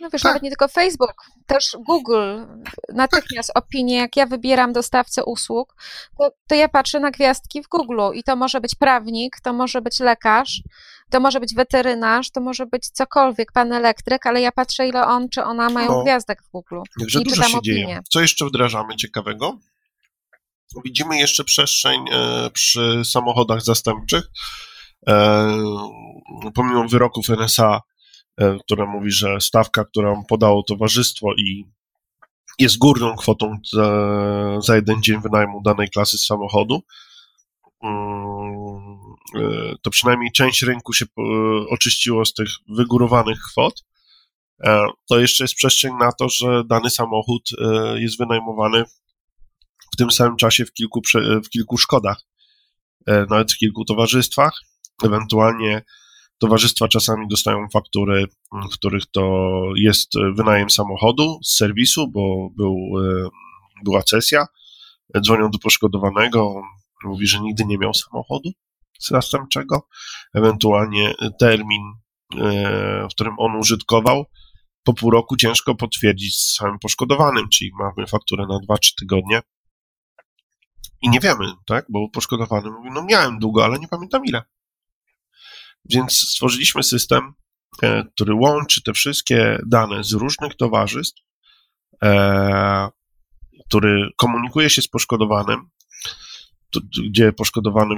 No 0.00 0.10
wiesz, 0.10 0.22
tak. 0.22 0.30
nawet 0.30 0.42
nie 0.42 0.50
tylko 0.50 0.68
Facebook, 0.68 1.14
też 1.46 1.76
Google, 1.86 2.46
natychmiast 2.94 3.52
tak. 3.54 3.64
opinie, 3.64 3.96
jak 3.96 4.16
ja 4.16 4.26
wybieram 4.26 4.72
dostawcę 4.72 5.24
usług, 5.24 5.74
to, 6.18 6.30
to 6.48 6.54
ja 6.54 6.68
patrzę 6.68 7.00
na 7.00 7.10
gwiazdki 7.10 7.62
w 7.62 7.68
Google 7.68 8.00
i 8.14 8.22
to 8.22 8.36
może 8.36 8.60
być 8.60 8.74
prawnik, 8.74 9.36
to 9.42 9.52
może 9.52 9.82
być 9.82 10.00
lekarz, 10.00 10.62
to 11.10 11.20
może 11.20 11.40
być 11.40 11.54
weterynarz, 11.54 12.30
to 12.30 12.40
może 12.40 12.66
być 12.66 12.88
cokolwiek, 12.88 13.52
pan 13.52 13.72
elektryk, 13.72 14.26
ale 14.26 14.40
ja 14.40 14.52
patrzę, 14.52 14.88
ile 14.88 15.06
on 15.06 15.28
czy 15.28 15.44
ona 15.44 15.70
mają 15.70 15.88
no, 15.88 16.02
gwiazdek 16.02 16.42
w 16.42 16.50
Google. 16.50 16.80
Także 16.98 17.20
dużo 17.20 17.42
się 17.42 17.58
opinie. 17.58 17.74
dzieje. 17.74 18.00
Co 18.10 18.20
jeszcze 18.20 18.46
wdrażamy 18.46 18.96
ciekawego? 18.96 19.58
Widzimy 20.84 21.18
jeszcze 21.18 21.44
przestrzeń 21.44 22.04
e, 22.12 22.50
przy 22.50 23.02
samochodach 23.04 23.62
zastępczych. 23.62 24.30
E, 25.08 25.58
pomimo 26.54 26.88
wyroków 26.88 27.30
NSA 27.30 27.80
E, 28.40 28.58
która 28.58 28.86
mówi, 28.86 29.10
że 29.10 29.40
stawka, 29.40 29.84
którą 29.84 30.24
podało 30.24 30.62
towarzystwo 30.62 31.34
i 31.38 31.64
jest 32.58 32.78
górną 32.78 33.16
kwotą 33.16 33.58
za, 34.60 34.76
jeden 34.76 35.02
dzień 35.02 35.20
wynajmu 35.20 35.62
danej 35.62 35.90
klasy 35.90 36.18
samochodu, 36.18 36.82
mm, 37.82 38.98
to 39.82 39.90
przynajmniej 39.90 40.32
część 40.32 40.62
rynku 40.62 40.92
się 40.92 41.06
oczyściło 41.70 42.24
z 42.24 42.34
tych 42.34 42.48
wygórowanych 42.68 43.38
kwot. 43.52 43.84
To 45.08 45.18
jeszcze 45.18 45.44
jest 45.44 45.54
przestrzeń 45.54 45.92
na 46.00 46.12
to, 46.12 46.28
że 46.28 46.64
dany 46.64 46.90
samochód 46.90 47.50
jest 47.94 48.18
wynajmowany 48.18 48.84
w 49.92 49.96
tym 49.96 50.10
samym 50.10 50.36
czasie 50.36 50.64
w 50.64 50.72
kilku, 50.72 51.02
w 51.44 51.48
kilku 51.48 51.78
szkodach, 51.78 52.24
nawet 53.06 53.52
w 53.52 53.56
kilku 53.56 53.84
towarzystwach. 53.84 54.60
Ewentualnie 55.04 55.82
Towarzystwa 56.42 56.88
czasami 56.88 57.28
dostają 57.28 57.68
faktury, 57.72 58.26
w 58.52 58.74
których 58.74 59.06
to 59.06 59.50
jest 59.76 60.12
wynajem 60.34 60.70
samochodu 60.70 61.38
z 61.42 61.56
serwisu, 61.56 62.08
bo 62.08 62.50
był, 62.56 62.76
e, 62.98 63.28
była 63.84 64.02
cesja. 64.02 64.46
Dzwonią 65.20 65.50
do 65.50 65.58
poszkodowanego, 65.58 66.62
mówi, 67.04 67.26
że 67.26 67.40
nigdy 67.40 67.64
nie 67.64 67.78
miał 67.78 67.94
samochodu 67.94 68.50
zastępczego, 69.00 69.88
ewentualnie 70.34 71.14
termin, 71.38 71.82
e, 72.40 73.06
w 73.10 73.14
którym 73.14 73.34
on 73.38 73.56
użytkował, 73.56 74.24
po 74.84 74.94
pół 74.94 75.10
roku 75.10 75.36
ciężko 75.36 75.74
potwierdzić 75.74 76.36
z 76.36 76.56
samym 76.56 76.78
poszkodowanym, 76.78 77.48
czyli 77.48 77.70
mamy 77.78 78.06
fakturę 78.06 78.46
na 78.46 78.58
2-3 78.58 78.94
tygodnie 78.98 79.40
i 81.02 81.10
nie 81.10 81.20
wiemy, 81.20 81.44
tak, 81.66 81.86
bo 81.88 82.08
poszkodowany 82.08 82.70
mówi, 82.70 82.88
no 82.94 83.04
miałem 83.04 83.38
długo, 83.38 83.64
ale 83.64 83.78
nie 83.78 83.88
pamiętam 83.88 84.24
ile. 84.24 84.42
Więc 85.90 86.12
stworzyliśmy 86.12 86.82
system, 86.82 87.32
e, 87.82 88.04
który 88.14 88.34
łączy 88.34 88.82
te 88.82 88.92
wszystkie 88.92 89.58
dane 89.66 90.04
z 90.04 90.12
różnych 90.12 90.56
towarzystw, 90.56 91.22
e, 92.02 92.88
który 93.68 94.08
komunikuje 94.16 94.70
się 94.70 94.82
z 94.82 94.88
poszkodowanym, 94.88 95.70
gdzie 97.10 97.32
poszkodowany 97.32 97.94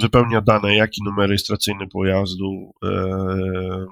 wypełnia 0.00 0.40
dane, 0.40 0.74
jaki 0.74 1.02
numer 1.04 1.28
rejestracyjny 1.28 1.88
pojazdu, 1.88 2.72
e, 2.84 3.86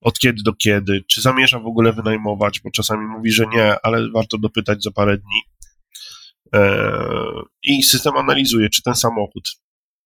od 0.00 0.18
kiedy 0.18 0.42
do 0.42 0.52
kiedy, 0.52 1.04
czy 1.08 1.20
zamierza 1.20 1.58
w 1.58 1.66
ogóle 1.66 1.92
wynajmować, 1.92 2.60
bo 2.60 2.70
czasami 2.70 3.06
mówi, 3.06 3.32
że 3.32 3.46
nie, 3.46 3.76
ale 3.82 4.10
warto 4.10 4.38
dopytać 4.38 4.82
za 4.82 4.90
parę 4.90 5.18
dni. 5.18 5.40
I 7.62 7.82
system 7.82 8.16
analizuje, 8.16 8.68
czy 8.68 8.82
ten 8.82 8.94
samochód 8.94 9.50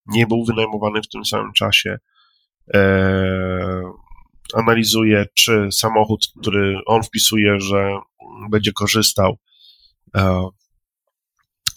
nie 0.07 0.27
był 0.27 0.45
wynajmowany 0.45 1.03
w 1.03 1.09
tym 1.09 1.25
samym 1.25 1.53
czasie. 1.53 1.99
E, 2.75 3.83
analizuje, 4.55 5.27
czy 5.35 5.69
samochód, 5.73 6.27
który 6.41 6.79
on 6.87 7.03
wpisuje, 7.03 7.61
że 7.61 7.99
będzie 8.51 8.73
korzystał, 8.73 9.39
e, 10.17 10.49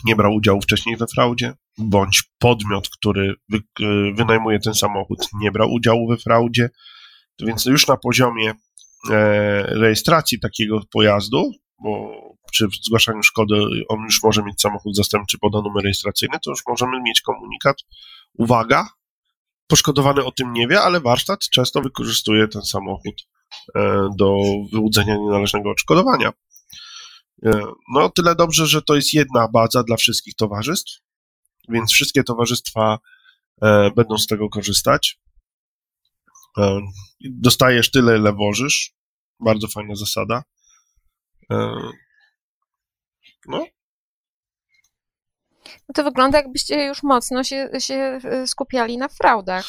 nie 0.05 0.15
brał 0.15 0.33
udziału 0.33 0.61
wcześniej 0.61 0.97
we 0.97 1.05
fraudzie, 1.07 1.53
bądź 1.77 2.23
podmiot, 2.39 2.89
który 2.89 3.33
wy, 3.49 3.57
e, 3.57 4.13
wynajmuje 4.13 4.59
ten 4.59 4.73
samochód, 4.73 5.27
nie 5.33 5.51
brał 5.51 5.71
udziału 5.71 6.07
we 6.07 6.17
fraudzie. 6.17 6.69
Więc 7.39 7.65
już 7.65 7.87
na 7.87 7.97
poziomie 7.97 8.49
e, 8.49 8.53
rejestracji 9.63 10.39
takiego 10.39 10.81
pojazdu, 10.91 11.51
bo 11.83 12.11
przy 12.51 12.67
zgłaszaniu 12.83 13.23
szkody 13.23 13.55
on 13.87 13.99
już 14.03 14.23
może 14.23 14.43
mieć 14.43 14.61
samochód 14.61 14.95
zastępczy 14.95 15.37
poda 15.41 15.61
numer 15.61 15.83
rejestracyjny, 15.83 16.37
to 16.45 16.51
już 16.51 16.61
możemy 16.67 17.01
mieć 17.01 17.21
komunikat 17.21 17.77
uwaga, 18.33 18.89
poszkodowany 19.67 20.25
o 20.25 20.31
tym 20.31 20.53
nie 20.53 20.67
wie, 20.67 20.81
ale 20.81 21.01
warsztat 21.01 21.39
często 21.39 21.81
wykorzystuje 21.81 22.47
ten 22.47 22.61
samochód 22.61 23.27
e, 23.75 24.09
do 24.17 24.37
wyłudzenia 24.73 25.17
nienależnego 25.17 25.71
odszkodowania. 25.71 26.33
E, 27.45 27.61
no, 27.93 28.09
tyle 28.09 28.35
dobrze, 28.35 28.67
że 28.67 28.81
to 28.81 28.95
jest 28.95 29.13
jedna 29.13 29.47
baza 29.47 29.83
dla 29.83 29.97
wszystkich 29.97 30.35
towarzystw, 30.35 31.01
więc 31.69 31.91
wszystkie 31.91 32.23
towarzystwa 32.23 32.99
e, 33.61 33.91
będą 33.91 34.17
z 34.17 34.27
tego 34.27 34.49
korzystać. 34.49 35.19
Dostajesz 37.21 37.91
tyle, 37.91 38.17
ile 38.17 38.33
włożysz. 38.33 38.93
Bardzo 39.39 39.67
fajna 39.67 39.95
zasada. 39.95 40.43
No, 43.45 43.65
no 45.89 45.93
to 45.93 46.03
wygląda, 46.03 46.37
jakbyście 46.37 46.85
już 46.85 47.03
mocno 47.03 47.43
się, 47.43 47.69
się 47.79 48.19
e, 48.23 48.47
skupiali 48.47 48.97
na 48.97 49.07
fraudach. 49.07 49.65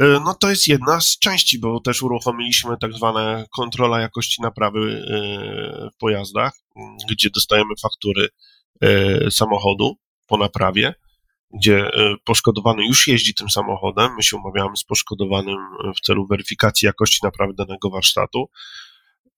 E, 0.00 0.04
no 0.06 0.34
to 0.34 0.50
jest 0.50 0.68
jedna 0.68 1.00
z 1.00 1.18
części, 1.18 1.58
bo 1.58 1.80
też 1.80 2.02
uruchomiliśmy 2.02 2.76
tak 2.80 2.92
zwane 2.92 3.44
kontrola 3.56 4.00
jakości 4.00 4.42
naprawy 4.42 4.80
e, 4.80 5.90
w 5.90 5.96
pojazdach, 5.96 6.52
gdzie 7.10 7.30
dostajemy 7.30 7.74
faktury 7.82 8.28
samochodu 9.30 9.96
po 10.26 10.36
naprawie, 10.36 10.94
gdzie 11.50 11.90
poszkodowany 12.24 12.86
już 12.86 13.08
jeździ 13.08 13.34
tym 13.34 13.50
samochodem, 13.50 14.14
my 14.16 14.22
się 14.22 14.36
umawiamy 14.36 14.76
z 14.76 14.84
poszkodowanym 14.84 15.56
w 15.96 16.00
celu 16.00 16.26
weryfikacji 16.26 16.86
jakości 16.86 17.20
naprawy 17.22 17.54
danego 17.54 17.90
warsztatu, 17.90 18.50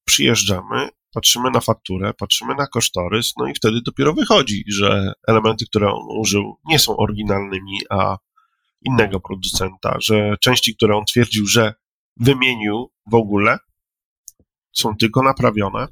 przyjeżdżamy, 0.05 0.89
patrzymy 1.15 1.51
na 1.51 1.61
fakturę, 1.61 2.15
patrzymy 2.15 2.55
na 2.55 2.67
kosztorys, 2.67 3.33
no 3.37 3.47
i 3.47 3.55
wtedy 3.55 3.81
dopiero 3.85 4.13
wychodzi, 4.15 4.65
że 4.69 5.13
elementy, 5.29 5.67
które 5.67 5.93
on 5.93 6.19
użył, 6.21 6.59
nie 6.65 6.79
są 6.79 6.97
oryginalnymi, 6.97 7.79
a 7.91 8.17
innego 8.83 9.21
producenta, 9.21 9.97
że 10.01 10.37
części, 10.41 10.77
które 10.77 10.97
on 10.97 11.05
twierdził, 11.05 11.47
że 11.47 11.75
wymienił 12.17 12.93
w 13.07 13.15
ogóle, 13.15 13.59
są 14.73 14.97
tylko 14.97 15.23
naprawione, 15.23 15.89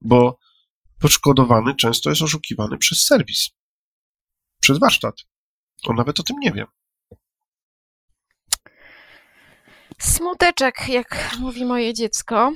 bo 0.00 0.38
poszkodowany 1.00 1.74
często 1.74 2.10
jest 2.10 2.22
oszukiwany 2.22 2.78
przez 2.78 3.04
serwis, 3.04 3.50
przez 4.60 4.78
warsztat. 4.78 5.14
On 5.86 5.96
nawet 5.96 6.20
o 6.20 6.22
tym 6.22 6.36
nie 6.40 6.52
wie. 6.52 6.66
Smuteczek, 9.98 10.88
jak 10.88 11.36
mówi 11.40 11.64
moje 11.64 11.94
dziecko. 11.94 12.52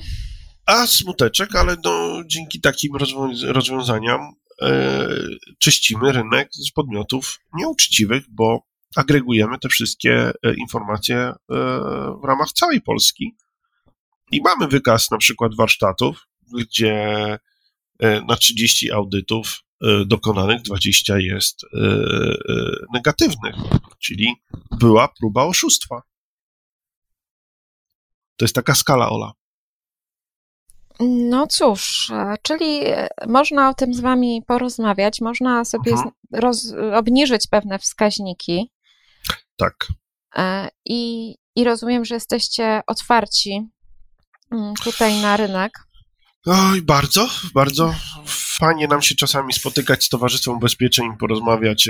A 0.67 0.87
smuteczek, 0.87 1.57
ale 1.57 1.77
no, 1.85 2.23
dzięki 2.27 2.61
takim 2.61 2.93
rozwiązaniom 3.47 4.21
e, 4.63 5.09
czyścimy 5.59 6.13
rynek 6.13 6.49
z 6.53 6.71
podmiotów 6.71 7.41
nieuczciwych, 7.55 8.25
bo 8.31 8.63
agregujemy 8.97 9.59
te 9.59 9.69
wszystkie 9.69 10.33
e, 10.43 10.55
informacje 10.55 11.17
e, 11.17 11.35
w 12.23 12.25
ramach 12.25 12.53
całej 12.53 12.81
Polski. 12.81 13.37
I 14.33 14.41
mamy 14.41 14.69
wykaz 14.69 15.11
na 15.11 15.19
przykład 15.19 15.57
warsztatów, 15.57 16.27
gdzie 16.59 16.95
e, 17.99 18.21
na 18.29 18.37
30 18.37 18.93
audytów 18.93 19.63
e, 19.83 20.05
dokonanych 20.05 20.63
20 20.63 21.19
jest 21.19 21.65
e, 21.65 21.69
negatywnych, 22.95 23.55
czyli 23.99 24.35
była 24.79 25.09
próba 25.09 25.45
oszustwa. 25.45 26.03
To 28.41 28.45
jest 28.45 28.55
taka 28.55 28.75
skala, 28.75 29.11
Ola. 29.11 29.33
No 31.01 31.47
cóż, 31.47 32.11
e, 32.11 32.35
czyli 32.43 32.81
e, 32.85 33.09
można 33.29 33.69
o 33.69 33.75
tym 33.75 33.95
z 33.95 34.01
Wami 34.01 34.43
porozmawiać, 34.47 35.21
można 35.21 35.65
sobie 35.65 35.93
mhm. 35.93 36.11
roz, 36.33 36.75
obniżyć 36.95 37.47
pewne 37.51 37.79
wskaźniki. 37.79 38.71
Tak. 39.57 39.89
E, 40.37 40.69
I, 40.85 41.35
I 41.57 41.65
rozumiem, 41.65 42.05
że 42.05 42.15
jesteście 42.15 42.81
otwarci 42.87 43.69
mm, 44.53 44.75
tutaj 44.85 45.23
na 45.23 45.37
rynek? 45.37 45.73
Oj, 46.47 46.83
bardzo, 46.83 47.29
bardzo 47.55 47.95
fajnie 48.27 48.89
nam 48.89 49.03
się 49.03 49.15
czasami 49.15 49.53
spotykać 49.53 50.05
z 50.05 50.09
Towarzystwem 50.09 50.55
Ubezpieczeń, 50.55 51.17
porozmawiać, 51.19 51.89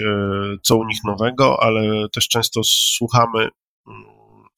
co 0.63 0.77
u 0.77 0.85
nich 0.85 1.05
nowego, 1.05 1.63
ale 1.63 2.09
też 2.13 2.29
często 2.29 2.61
słuchamy, 2.65 3.49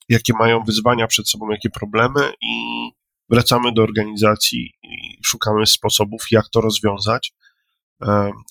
jakie 0.08 0.32
mają 0.38 0.62
wyzwania 0.64 1.06
przed 1.06 1.28
sobą, 1.28 1.50
jakie 1.50 1.70
problemy 1.70 2.32
i 2.40 2.88
wracamy 3.28 3.72
do 3.72 3.82
organizacji 3.82 4.72
i 4.82 5.18
szukamy 5.24 5.66
sposobów, 5.66 6.22
jak 6.30 6.48
to 6.48 6.60
rozwiązać. 6.60 7.34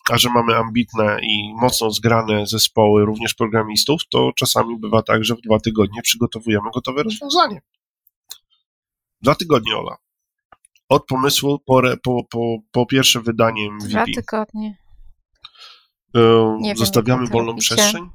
A 0.10 0.18
że 0.18 0.30
mamy 0.30 0.56
ambitne 0.56 1.20
i 1.24 1.54
mocno 1.54 1.92
zgrane 1.92 2.48
zespoły, 2.48 3.06
również 3.06 3.34
programistów, 3.34 4.02
to 4.10 4.32
czasami 4.36 4.80
bywa 4.80 5.02
tak, 5.02 5.24
że 5.24 5.36
w 5.36 5.42
dwa 5.42 5.60
tygodnie 5.60 6.02
przygotowujemy 6.02 6.70
gotowe 6.74 7.04
rozwiązanie. 7.04 7.62
Dwa 9.22 9.36
tygodnie, 9.36 9.78
Ola. 9.78 9.98
Od 10.90 11.06
pomysłu 11.06 11.60
po, 11.60 11.82
po, 12.04 12.24
po, 12.24 12.58
po 12.72 12.86
pierwsze 12.86 13.22
wydanie 13.22 13.72
MVP. 13.72 13.90
Dwa 13.90 14.06
tygodnie. 14.06 14.78
Nie 16.60 16.76
Zostawiamy 16.76 17.24
wiem, 17.24 17.32
wolną 17.32 17.56
przestrzeń, 17.56 18.10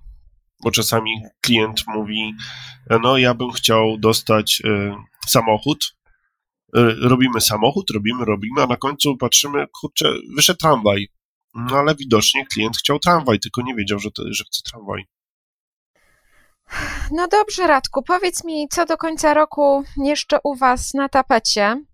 bo 0.63 0.71
czasami 0.71 1.23
klient 1.41 1.85
mówi, 1.87 2.35
no 3.03 3.19
ja 3.19 3.35
bym 3.35 3.51
chciał 3.51 3.99
dostać 3.99 4.63
samochód, 5.27 5.97
robimy 7.03 7.41
samochód, 7.41 7.91
robimy, 7.91 8.25
robimy, 8.25 8.63
a 8.63 8.67
na 8.67 8.77
końcu 8.77 9.17
patrzymy, 9.17 9.67
kurczę, 9.81 10.13
wyszedł 10.37 10.59
tramwaj. 10.59 11.09
No 11.55 11.77
ale 11.77 11.95
widocznie 11.95 12.47
klient 12.47 12.77
chciał 12.77 12.99
tramwaj, 12.99 13.41
tylko 13.41 13.63
nie 13.63 13.75
wiedział, 13.75 13.99
że, 13.99 14.11
to, 14.11 14.23
że 14.31 14.45
chce 14.45 14.63
tramwaj. 14.71 15.07
No 17.13 17.29
dobrze, 17.29 17.67
Radku, 17.67 18.03
powiedz 18.03 18.45
mi, 18.45 18.69
co 18.69 18.87
do 18.87 18.97
końca 18.97 19.35
roku 19.35 19.85
jeszcze 19.97 20.39
u 20.45 20.55
Was 20.55 20.95
na 20.95 21.09
tapecie? 21.09 21.85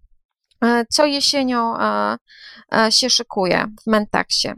E, 0.65 0.87
co 0.91 1.07
jesienią 1.07 1.79
e, 1.79 2.17
e, 2.75 2.93
się 2.93 3.11
szykuje 3.11 3.67
w 3.85 3.91
Mentaksie? 3.91 4.49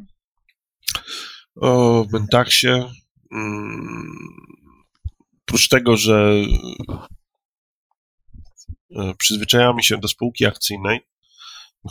O, 1.57 2.05
w 2.05 2.12
Mentaksie. 2.12 2.69
Mm, 3.33 4.15
oprócz 5.43 5.69
tego, 5.69 5.97
że 5.97 6.35
przyzwyczajamy 9.19 9.83
się 9.83 9.99
do 9.99 10.09
spółki 10.09 10.47
akcyjnej, 10.47 11.01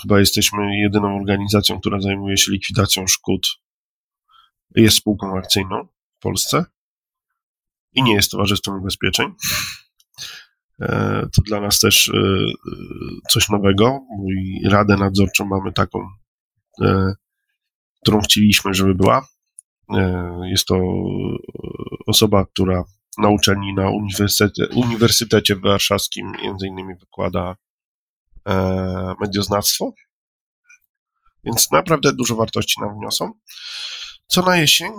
Chyba 0.01 0.19
jesteśmy 0.19 0.79
jedyną 0.79 1.15
organizacją, 1.15 1.79
która 1.79 2.01
zajmuje 2.01 2.37
się 2.37 2.51
likwidacją 2.51 3.07
szkód. 3.07 3.47
Jest 4.75 4.97
spółką 4.97 5.37
akcyjną 5.37 5.87
w 6.17 6.19
Polsce 6.19 6.65
i 7.93 8.03
nie 8.03 8.13
jest 8.13 8.31
towarzystwem 8.31 8.75
ubezpieczeń. 8.75 9.27
E, 10.81 11.21
to 11.35 11.41
dla 11.41 11.61
nas 11.61 11.79
też 11.79 12.09
e, 12.09 12.13
coś 13.29 13.49
nowego. 13.49 13.99
Mój 14.17 14.61
radę 14.69 14.97
nadzorczą 14.97 15.45
mamy 15.45 15.73
taką, 15.73 15.99
e, 16.81 17.13
którą 18.01 18.21
chcieliśmy, 18.21 18.73
żeby 18.73 18.95
była. 18.95 19.27
Jest 20.43 20.65
to 20.65 20.79
osoba, 22.07 22.45
która 22.45 22.83
na 23.17 23.29
uczelni 23.29 23.73
na 23.73 23.89
Uniwersytecie, 23.89 24.67
Uniwersytecie 24.67 25.55
Warszawskim 25.55 26.31
między 26.43 26.67
innymi 26.67 26.95
wykłada 26.95 27.55
e, 28.47 29.15
medioznawstwo, 29.19 29.93
więc 31.43 31.71
naprawdę 31.71 32.13
dużo 32.13 32.35
wartości 32.35 32.81
nam 32.81 32.99
wniosą. 32.99 33.31
Co 34.27 34.41
na 34.41 34.57
jesień? 34.57 34.91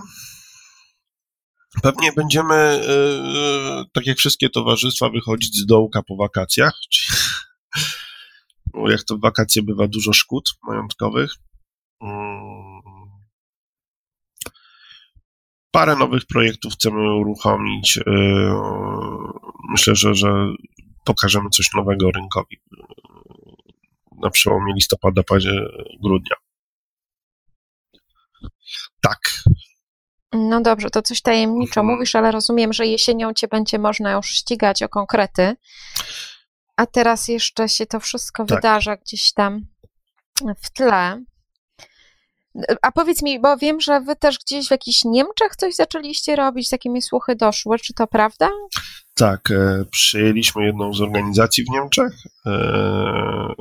Pewnie 1.83 2.13
będziemy, 2.13 2.55
e, 2.55 3.85
tak 3.93 4.07
jak 4.07 4.19
wszystkie 4.19 4.51
towarzystwa, 4.51 5.11
wychodzić 5.11 5.57
z 5.57 5.67
dołka 5.67 6.03
po 6.03 6.17
wakacjach. 6.17 6.75
Bo 8.75 8.91
jak 8.91 9.03
to 9.03 9.19
wakacje 9.19 9.63
bywa 9.63 9.89
dużo 9.89 10.13
szkód 10.13 10.51
majątkowych. 10.63 11.35
Mm. 12.01 12.65
Parę 15.75 15.97
nowych 15.97 16.27
projektów 16.27 16.73
chcemy 16.73 17.15
uruchomić. 17.15 17.99
E, 17.99 18.11
myślę, 19.71 19.95
że, 19.95 20.15
że 20.15 20.29
pokażemy 21.05 21.51
coś 21.51 21.73
nowego 21.73 22.11
rynkowi 22.11 22.61
na 24.23 24.31
przełomie 24.31 24.75
listopada, 24.75 25.23
grudnia. 26.03 26.37
Tak. 29.01 29.21
No 30.33 30.61
dobrze, 30.61 30.91
to 30.91 31.03
coś 31.03 31.23
tajemniczo 31.23 31.81
mhm. 31.81 31.87
mówisz, 31.87 32.15
ale 32.15 32.31
rozumiem, 32.31 32.73
że 32.73 32.87
jesienią 32.87 33.33
cię 33.33 33.49
będzie 33.49 33.79
można 33.79 34.13
już 34.13 34.27
ścigać 34.27 34.83
o 34.83 34.89
konkrety. 34.89 35.57
A 36.77 36.87
teraz 36.87 37.29
jeszcze 37.29 37.69
się 37.69 37.87
to 37.87 38.01
wszystko 38.01 38.45
tak. 38.45 38.57
wydarza 38.57 38.97
gdzieś 38.97 39.33
tam 39.33 39.67
w 40.63 40.71
tle. 40.71 41.25
A 42.83 42.93
powiedz 42.93 43.23
mi, 43.23 43.41
bo 43.41 43.57
wiem, 43.57 43.81
że 43.81 44.01
wy 44.01 44.17
też 44.17 44.39
gdzieś 44.39 44.69
w 44.69 44.71
jakichś 44.71 45.05
Niemczech 45.05 45.57
coś 45.57 45.75
zaczęliście 45.75 46.37
robić, 46.37 46.69
takie 46.69 46.91
mi 46.91 47.03
słuchy 47.03 47.37
doszły, 47.37 47.79
czy 47.79 47.95
to 47.95 48.07
prawda? 48.07 48.51
Tak, 49.15 49.51
e, 49.51 49.85
przyjęliśmy 49.91 50.67
jedną 50.67 50.95
z 50.95 51.01
organizacji 51.01 51.65
w 51.65 51.69
Niemczech. 51.69 52.13
E, 52.47 53.55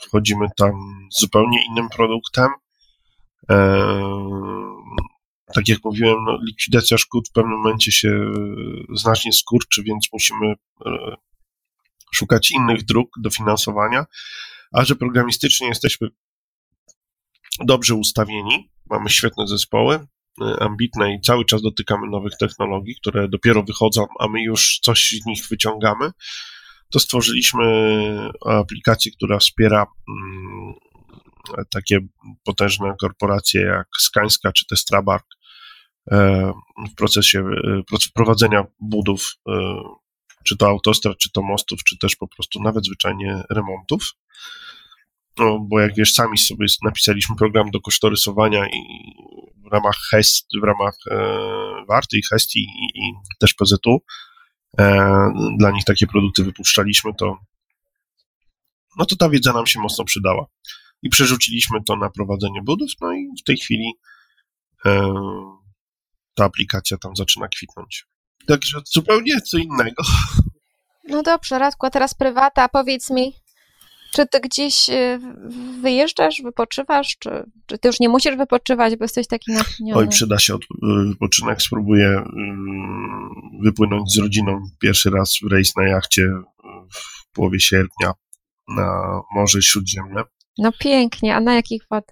wchodzimy 0.00 0.46
tam 0.56 0.72
z 1.12 1.20
zupełnie 1.20 1.58
innym 1.70 1.88
produktem. 1.88 2.48
E, 3.50 3.82
tak 5.54 5.68
jak 5.68 5.78
mówiłem, 5.84 6.16
no, 6.24 6.38
likwidacja 6.46 6.98
szkód 6.98 7.28
w 7.28 7.32
pewnym 7.32 7.58
momencie 7.58 7.92
się 7.92 8.32
znacznie 8.94 9.32
skurczy, 9.32 9.82
więc 9.82 10.08
musimy 10.12 10.54
szukać 12.14 12.50
innych 12.50 12.84
dróg 12.84 13.08
dofinansowania. 13.22 14.06
A 14.72 14.84
że 14.84 14.96
programistycznie 14.96 15.68
jesteśmy 15.68 16.08
dobrze 17.60 17.94
ustawieni, 17.94 18.70
mamy 18.90 19.10
świetne 19.10 19.46
zespoły, 19.46 19.94
y, 19.94 20.60
ambitne 20.60 21.14
i 21.14 21.20
cały 21.20 21.44
czas 21.44 21.62
dotykamy 21.62 22.10
nowych 22.10 22.32
technologii, 22.40 22.96
które 23.00 23.28
dopiero 23.28 23.62
wychodzą, 23.62 24.06
a 24.20 24.28
my 24.28 24.42
już 24.42 24.78
coś 24.82 25.20
z 25.22 25.26
nich 25.26 25.48
wyciągamy, 25.48 26.10
to 26.90 27.00
stworzyliśmy 27.00 27.64
aplikację, 28.46 29.12
która 29.12 29.38
wspiera 29.38 29.86
mm, 30.08 30.74
takie 31.70 31.98
potężne 32.44 32.94
korporacje 33.00 33.60
jak 33.60 33.88
Skańska 34.00 34.52
czy 34.52 34.66
Testrabark 34.66 35.26
e, 36.10 36.52
w 36.90 36.94
procesie 36.94 37.40
e, 37.40 37.98
wprowadzenia 38.08 38.64
budów, 38.80 39.34
czy 40.44 40.56
to 40.56 40.68
autostrad, 40.68 41.18
czy 41.18 41.30
to 41.30 41.42
mostów, 41.42 41.84
czy 41.84 41.98
też 41.98 42.16
po 42.16 42.28
prostu 42.28 42.62
nawet 42.62 42.86
zwyczajnie 42.86 43.42
remontów 43.50 44.12
no, 45.38 45.58
bo 45.58 45.80
jak 45.80 45.94
wiesz, 45.94 46.14
sami 46.14 46.38
sobie 46.38 46.66
napisaliśmy 46.82 47.36
program 47.36 47.70
do 47.70 47.80
kosztorysowania 47.80 48.66
i 48.66 49.12
w 49.56 49.72
ramach 49.72 49.96
HEST, 50.10 50.46
w 50.62 50.64
ramach 50.64 50.94
e, 51.10 51.16
Warty 51.88 52.18
i 52.18 52.22
HEST 52.22 52.56
i, 52.56 52.60
i 52.94 53.12
też 53.38 53.54
PZU 53.54 54.02
e, 54.78 55.32
dla 55.58 55.70
nich 55.70 55.84
takie 55.84 56.06
produkty 56.06 56.44
wypuszczaliśmy, 56.44 57.14
to 57.18 57.38
no 58.98 59.06
to 59.06 59.16
ta 59.16 59.28
wiedza 59.28 59.52
nam 59.52 59.66
się 59.66 59.80
mocno 59.80 60.04
przydała. 60.04 60.46
I 61.02 61.10
przerzuciliśmy 61.10 61.78
to 61.86 61.96
na 61.96 62.10
prowadzenie 62.10 62.62
budów, 62.62 62.90
no 63.00 63.12
i 63.12 63.28
w 63.40 63.44
tej 63.44 63.56
chwili 63.56 63.92
e, 64.86 65.12
ta 66.34 66.44
aplikacja 66.44 66.98
tam 66.98 67.16
zaczyna 67.16 67.48
kwitnąć. 67.48 68.06
Także 68.46 68.80
zupełnie 68.84 69.40
co 69.40 69.58
innego. 69.58 70.02
No 71.08 71.22
dobrze, 71.22 71.58
Radku, 71.58 71.86
a 71.86 71.90
teraz 71.90 72.14
prywata, 72.14 72.68
powiedz 72.68 73.10
mi, 73.10 73.32
czy 74.14 74.26
ty 74.26 74.40
gdzieś 74.40 74.88
y, 74.88 75.18
wyjeżdżasz, 75.82 76.42
wypoczywasz, 76.44 77.16
czy, 77.18 77.30
czy 77.66 77.78
ty 77.78 77.88
już 77.88 78.00
nie 78.00 78.08
musisz 78.08 78.36
wypoczywać, 78.36 78.96
bo 78.96 79.04
jesteś 79.04 79.26
taki 79.26 79.52
natchniony? 79.52 79.94
Oj, 80.00 80.08
przyda 80.08 80.38
się 80.38 80.54
od, 80.54 80.62
y, 80.62 80.66
wypoczynek. 81.08 81.62
Spróbuję 81.62 82.08
y, 82.08 82.24
wypłynąć 83.62 84.12
z 84.14 84.18
rodziną 84.18 84.60
pierwszy 84.80 85.10
raz 85.10 85.38
w 85.42 85.52
rejs 85.52 85.76
na 85.76 85.88
jachcie 85.88 86.22
w 86.94 87.32
połowie 87.34 87.60
sierpnia 87.60 88.12
na 88.68 89.20
Morze 89.34 89.62
Śródziemne. 89.62 90.22
No 90.58 90.72
pięknie, 90.80 91.36
a 91.36 91.40
na 91.40 91.54
jakich 91.54 91.82
wod? 91.90 92.04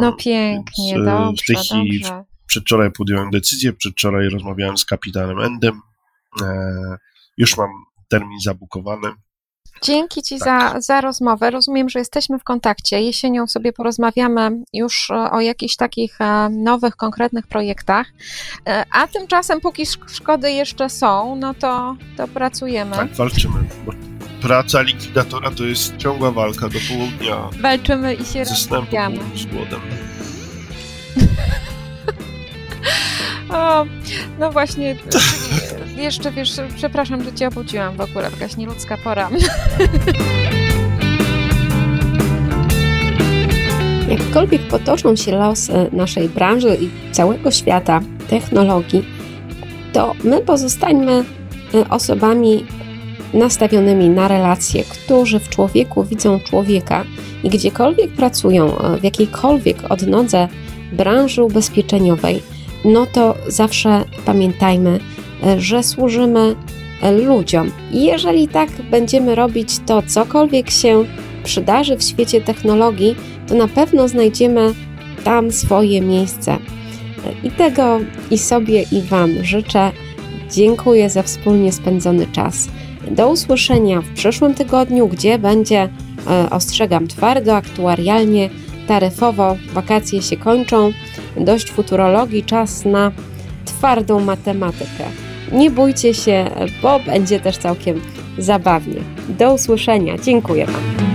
No 0.00 0.12
pięknie, 0.12 0.94
Więc, 0.94 1.04
dobrze, 1.04 1.42
W 1.42 1.46
tej 1.46 1.56
chwili 1.56 2.00
dobrze. 2.00 2.24
przedwczoraj 2.46 2.90
podjąłem 2.92 3.30
decyzję, 3.30 3.72
przedwczoraj 3.72 4.28
rozmawiałem 4.28 4.76
z 4.76 4.84
kapitanem 4.84 5.38
Endem. 5.38 5.80
E, 6.42 6.96
już 7.36 7.56
mam 7.56 7.68
termin 8.08 8.40
zabukowany 8.40 9.08
Dzięki 9.82 10.22
Ci 10.22 10.38
tak. 10.38 10.72
za, 10.72 10.80
za 10.80 11.00
rozmowę. 11.00 11.50
Rozumiem, 11.50 11.88
że 11.88 11.98
jesteśmy 11.98 12.38
w 12.38 12.44
kontakcie. 12.44 13.02
Jesienią 13.02 13.46
sobie 13.46 13.72
porozmawiamy 13.72 14.50
już 14.72 15.10
e, 15.10 15.30
o 15.30 15.40
jakichś 15.40 15.76
takich 15.76 16.20
e, 16.20 16.48
nowych, 16.48 16.96
konkretnych 16.96 17.46
projektach. 17.46 18.06
E, 18.66 18.84
a 18.92 19.06
tymczasem, 19.06 19.60
póki 19.60 19.86
szkody 20.12 20.52
jeszcze 20.52 20.90
są, 20.90 21.36
no 21.36 21.54
to, 21.54 21.96
to 22.16 22.28
pracujemy. 22.28 22.96
Tak, 22.96 23.14
walczymy. 23.14 23.54
praca 24.42 24.82
likwidatora 24.82 25.50
to 25.50 25.64
jest 25.64 25.96
ciągła 25.96 26.30
walka 26.30 26.68
do 26.68 26.78
południa. 26.88 27.60
Walczymy 27.60 28.14
i 28.14 28.24
się 28.24 28.44
rozwijamy. 28.44 29.18
z 29.36 29.46
głodem. 29.46 29.80
O, 33.52 33.84
no 34.38 34.52
właśnie, 34.52 34.96
jeszcze 35.96 36.30
wiesz, 36.30 36.52
przepraszam, 36.76 37.24
że 37.24 37.32
cię 37.32 37.48
obudziłam 37.48 37.96
w 37.96 38.00
ogóle, 38.00 38.30
jakaś 38.30 38.56
nieludzka 38.56 38.96
pora. 39.04 39.30
Jakkolwiek 44.08 44.62
potoczą 44.62 45.16
się 45.16 45.32
losy 45.32 45.72
e, 45.72 45.88
naszej 45.92 46.28
branży 46.28 46.78
i 46.80 46.90
całego 47.12 47.50
świata 47.50 48.00
technologii, 48.28 49.04
to 49.92 50.14
my 50.24 50.40
pozostańmy 50.40 51.24
e, 51.74 51.88
osobami 51.88 52.66
nastawionymi 53.34 54.08
na 54.08 54.28
relacje, 54.28 54.84
którzy 54.84 55.40
w 55.40 55.48
człowieku 55.48 56.04
widzą 56.04 56.40
człowieka 56.40 57.04
i 57.44 57.50
gdziekolwiek 57.50 58.10
pracują, 58.10 58.78
e, 58.78 58.96
w 58.96 59.04
jakiejkolwiek 59.04 59.90
odnodze 59.90 60.48
branży 60.92 61.42
ubezpieczeniowej– 61.42 62.42
no 62.84 63.06
to 63.06 63.34
zawsze 63.48 64.04
pamiętajmy, 64.24 65.00
y, 65.46 65.60
że 65.60 65.82
służymy 65.82 66.56
ludziom. 67.26 67.70
I 67.92 68.04
jeżeli 68.04 68.48
tak 68.48 68.70
będziemy 68.90 69.34
robić, 69.34 69.78
to 69.86 70.02
cokolwiek 70.02 70.70
się 70.70 71.04
przydarzy 71.44 71.96
w 71.96 72.02
świecie 72.02 72.40
technologii, 72.40 73.16
to 73.48 73.54
na 73.54 73.68
pewno 73.68 74.08
znajdziemy 74.08 74.74
tam 75.24 75.52
swoje 75.52 76.00
miejsce. 76.00 76.56
I 77.44 77.50
tego 77.50 78.00
i 78.30 78.38
sobie, 78.38 78.84
i 78.92 79.02
Wam 79.02 79.44
życzę. 79.44 79.92
Dziękuję 80.52 81.10
za 81.10 81.22
wspólnie 81.22 81.72
spędzony 81.72 82.26
czas. 82.26 82.68
Do 83.10 83.28
usłyszenia 83.28 84.00
w 84.00 84.08
przyszłym 84.08 84.54
tygodniu, 84.54 85.08
gdzie 85.08 85.38
będzie, 85.38 85.88
e, 86.30 86.50
ostrzegam 86.50 87.08
twardo, 87.08 87.56
aktuarialnie, 87.56 88.50
taryfowo. 88.88 89.56
Wakacje 89.72 90.22
się 90.22 90.36
kończą, 90.36 90.92
dość 91.36 91.70
futurologii, 91.70 92.44
czas 92.44 92.84
na 92.84 93.12
twardą 93.64 94.20
matematykę. 94.20 95.04
Nie 95.52 95.70
bójcie 95.70 96.14
się, 96.14 96.50
bo 96.82 97.00
będzie 97.00 97.40
też 97.40 97.56
całkiem 97.56 98.00
zabawnie. 98.38 99.00
Do 99.28 99.54
usłyszenia. 99.54 100.18
Dziękuję 100.18 100.66
Wam. 100.66 101.09